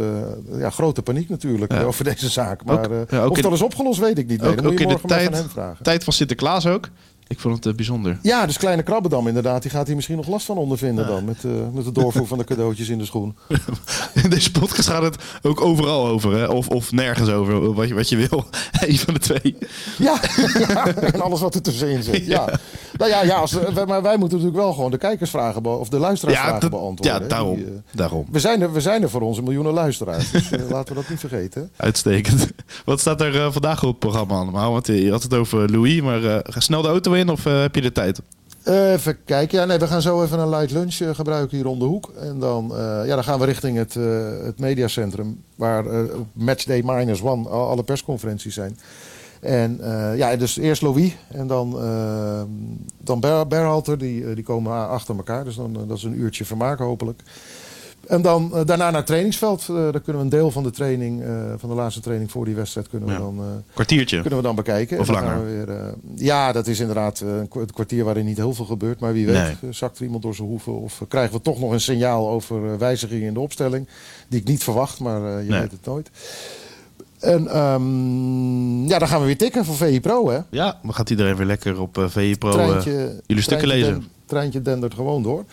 [0.58, 1.82] ja, grote paniek natuurlijk Ja.
[1.84, 2.64] over deze zaak.
[2.66, 4.42] Maar Ook- ja, ook of dat is opgelost, weet ik niet.
[4.42, 5.84] Nee, Ook, dan moet je de morgen maar tijd, hem vragen.
[5.84, 6.90] tijd van Sinterklaas ook.
[7.28, 8.20] Ik vond het eh, bijzonder.
[8.22, 9.62] Ja, dus Kleine Krabbedam inderdaad.
[9.62, 11.26] Die gaat hier misschien nog last van ondervinden dan.
[11.26, 13.36] Met, eh, met de doorvoer van de cadeautjes in de schoen.
[14.24, 16.34] In deze podcast gaat het ook overal over.
[16.34, 16.46] Hè?
[16.46, 17.74] Of, of nergens over.
[17.74, 18.46] Wat je, wat je wil.
[18.88, 19.58] Eén van de twee.
[19.98, 20.20] Ja,
[20.68, 22.26] ja, en alles wat er tussenin zit.
[22.26, 22.60] Ja.
[22.98, 23.52] Nou ja, ja als,
[23.88, 27.22] maar wij moeten natuurlijk wel gewoon de kijkersvragen of de luisteraarsvragen dat- beantwoorden.
[27.22, 27.56] ja daarom.
[27.56, 28.26] Die, eh, daarom.
[28.32, 30.32] we, zijn er, we zijn er voor onze miljoenen luisteraars.
[30.32, 31.72] Dus laten we dat niet vergeten.
[31.76, 32.48] Uitstekend.
[32.86, 34.72] Wat staat er vandaag op het programma allemaal?
[34.72, 37.82] Want je had het over Louis, maar ga snel de auto of eh, heb je
[37.82, 38.22] de tijd?
[38.64, 39.60] Eh, even kijken.
[39.60, 42.12] Ja, nee, we gaan zo even een light lunch eh, gebruiken hier om de hoek.
[42.20, 42.72] En dan,
[43.06, 43.94] ja, dan gaan we richting het,
[44.44, 45.44] het mediacentrum.
[45.56, 48.78] Waar op matchday minus one al- alle persconferenties zijn.
[49.40, 49.80] En
[50.16, 52.42] ja, dus eerst Louis en dan, eh
[52.98, 53.98] dan Ber Berhalter.
[53.98, 55.44] Die, die komen achter elkaar.
[55.44, 57.22] Dus dan, dat is een uurtje vermaak hopelijk.
[58.08, 59.62] En dan eh, daarna naar het trainingsveld.
[59.70, 62.46] Eh, daar kunnen we een deel van de training, eh, van de laatste training voor
[62.46, 63.42] die wedstrijd, kunnen we dan...
[63.74, 64.20] Kwartiertje.
[64.22, 65.00] kunnen we dan bekijken.
[65.00, 65.46] Of dan langer?
[65.46, 69.00] we weer, ja, dat is inderdaad een kwa- een kwartier waarin niet heel veel gebeurt.
[69.00, 69.74] Maar wie weet, Nee.
[69.74, 70.80] zakt er iemand door zijn hoeven.
[70.80, 73.88] Of krijgen we toch nog een signaal over wijzigingen in de opstelling.
[74.28, 75.60] Die ik niet verwacht, maar je Nee.
[75.60, 76.10] weet het nooit.
[77.20, 80.40] En ehm, ja, dan gaan we weer tikken voor VI Pro, hè?
[80.50, 83.94] Ja, dan gaat iedereen weer lekker op VI Pro treintje, jullie stukken lezen.
[83.94, 85.44] den- treintje dendert gewoon door.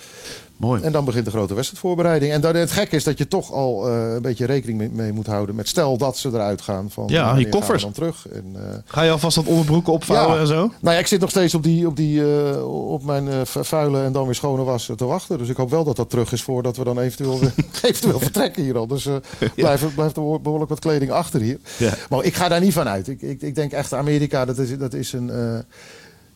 [0.60, 0.82] Mooi.
[0.82, 2.32] En dan begint de grote wedstrijdvoorbereiding.
[2.32, 5.12] En dan, het gekke is dat je toch al eh, een beetje rekening mee, mee
[5.12, 6.90] moet houden met stel dat ze eruit gaan.
[6.90, 7.82] Van, Ja, die koffers.
[7.82, 8.28] Dan terug.
[8.28, 10.40] En, eh, Ga je alvast wat onderbroeken opvouwen Ja.
[10.40, 10.54] en zo?
[10.80, 14.02] Nou ja, ik zit nog steeds op, die, op, die, eh, op mijn vu- vuile
[14.02, 15.38] en dan weer schone was te wachten.
[15.38, 17.38] Dus ik hoop wel dat dat terug is voordat we dan eventueel,
[17.82, 18.86] eventueel vertrekken hier al.
[18.86, 19.08] Dus
[19.54, 21.58] blijft, blijft er behoorlijk wat kleding achter hier.
[21.76, 21.92] Ja.
[22.10, 23.08] Maar ik ga daar niet van uit.
[23.08, 25.30] Ik, ik, ik denk echt Amerika, dat is, dat is een...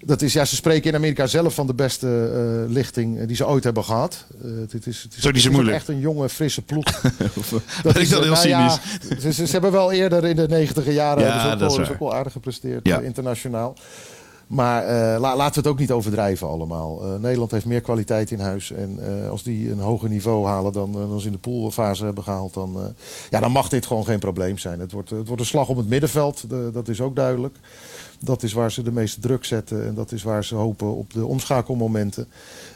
[0.07, 2.07] dat is, ja, ze spreken in Amerika zelf van de beste
[2.67, 4.25] eh, lichting eh, die ze ooit hebben gehad.
[4.43, 6.85] Eh, het, is, het is, Zo het is echt een jonge, frisse ploeg.
[6.93, 7.03] Ik
[7.85, 9.37] dan eh, heel nou ja, cynisch?
[9.37, 11.77] ze, ze, hebben wel eerder in de negentiger jaren Ja, hebben ze ook, dat is
[11.77, 13.01] wel, ook wel aardig gepresteerd Ja.
[13.01, 13.75] internationaal.
[14.47, 17.03] Maar eh, la- laten we het ook niet overdrijven allemaal.
[17.21, 18.73] Nederland heeft meer kwaliteit in huis.
[18.73, 18.99] En
[19.31, 22.55] als die een hoger niveau halen dan, dan ze in de poolfase hebben gehaald...
[22.55, 22.95] Dan,
[23.31, 24.81] ja, dan mag dit gewoon geen probleem zijn.
[24.81, 27.57] Het wordt, het wordt een slag om het middenveld, de- dat is ook duidelijk.
[28.25, 29.87] Dat is waar ze de meeste druk zetten.
[29.87, 32.27] En dat is waar ze hopen op de omschakelmomenten.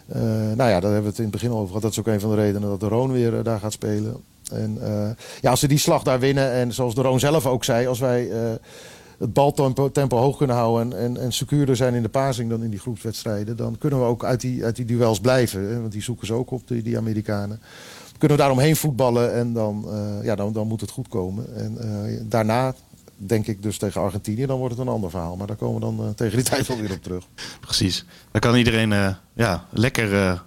[0.07, 1.83] Eh, nou ja, daar hebben we het in het begin over gehad.
[1.83, 4.17] Dat is ook een van de redenen dat de Roon weer eh, daar gaat spelen.
[4.53, 5.11] En eh,
[5.41, 7.99] ja, als ze die slag daar winnen en zoals de Roon zelf ook zei, als
[7.99, 8.29] wij
[9.19, 12.63] het baltempo tempo hoog kunnen houden en, en, en secuurder zijn in de passing dan
[12.63, 15.69] in die groepswedstrijden, dan kunnen we ook uit die, uit die duels blijven.
[15.69, 15.81] Hè?
[15.81, 17.61] Want die zoeken ze ook op, die, die Amerikanen.
[18.19, 19.87] Kunnen we daaromheen voetballen en dan,
[20.23, 21.57] ja, dan, dan moet het goed komen.
[21.57, 21.79] En
[22.29, 22.75] daarna
[23.19, 25.37] denk ik dus tegen Argentinië, dan wordt het een ander verhaal.
[25.37, 27.25] Maar daar komen we dan eh, tegen die tijd wel weer op terug.
[27.61, 28.05] Precies.
[28.31, 30.39] Dan kan iedereen eh, ja, lekker eh,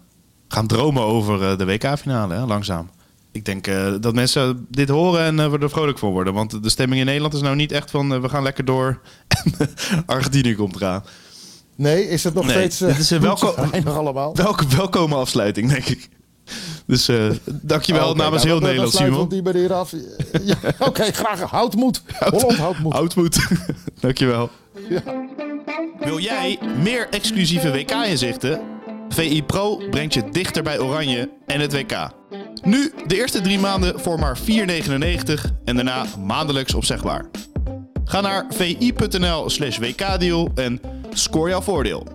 [0.47, 2.89] gaan dromen over de WK-finale, langzaam.
[3.33, 3.65] Ik denk
[4.01, 6.33] dat mensen dit horen en we er vrolijk voor worden.
[6.33, 10.03] Want de stemming in Nederland is nou niet echt van we gaan lekker door en
[10.05, 11.03] Argentinië komt eraan.
[11.75, 12.77] Nee, is het nog Nee, steeds...
[12.77, 13.55] dit is een welko-
[14.77, 16.09] welkome afsluiting, denk ik.
[16.85, 19.43] Dus eh dankjewel Oh, namens nou, heel dan- Nederland, dan sluiten Simon.
[19.43, 19.93] die meneer af.
[20.43, 21.41] Ja, Oké, graag.
[21.41, 22.01] Houd moed.
[22.19, 22.93] Holland houdt moed.
[22.93, 23.47] Houdmoed.
[23.99, 24.49] dankjewel.
[24.89, 25.01] Ja.
[25.99, 28.59] Wil jij meer exclusieve WK-inzichten?
[29.09, 32.09] VI Pro brengt je dichter bij Oranje en het WK.
[32.63, 34.43] Nu de eerste drie maanden voor maar 4,99
[35.65, 37.25] en daarna maandelijks opzegbaar.
[38.05, 40.81] Ga naar vi.nl slash wkdeal en
[41.13, 42.07] score jouw voordeel.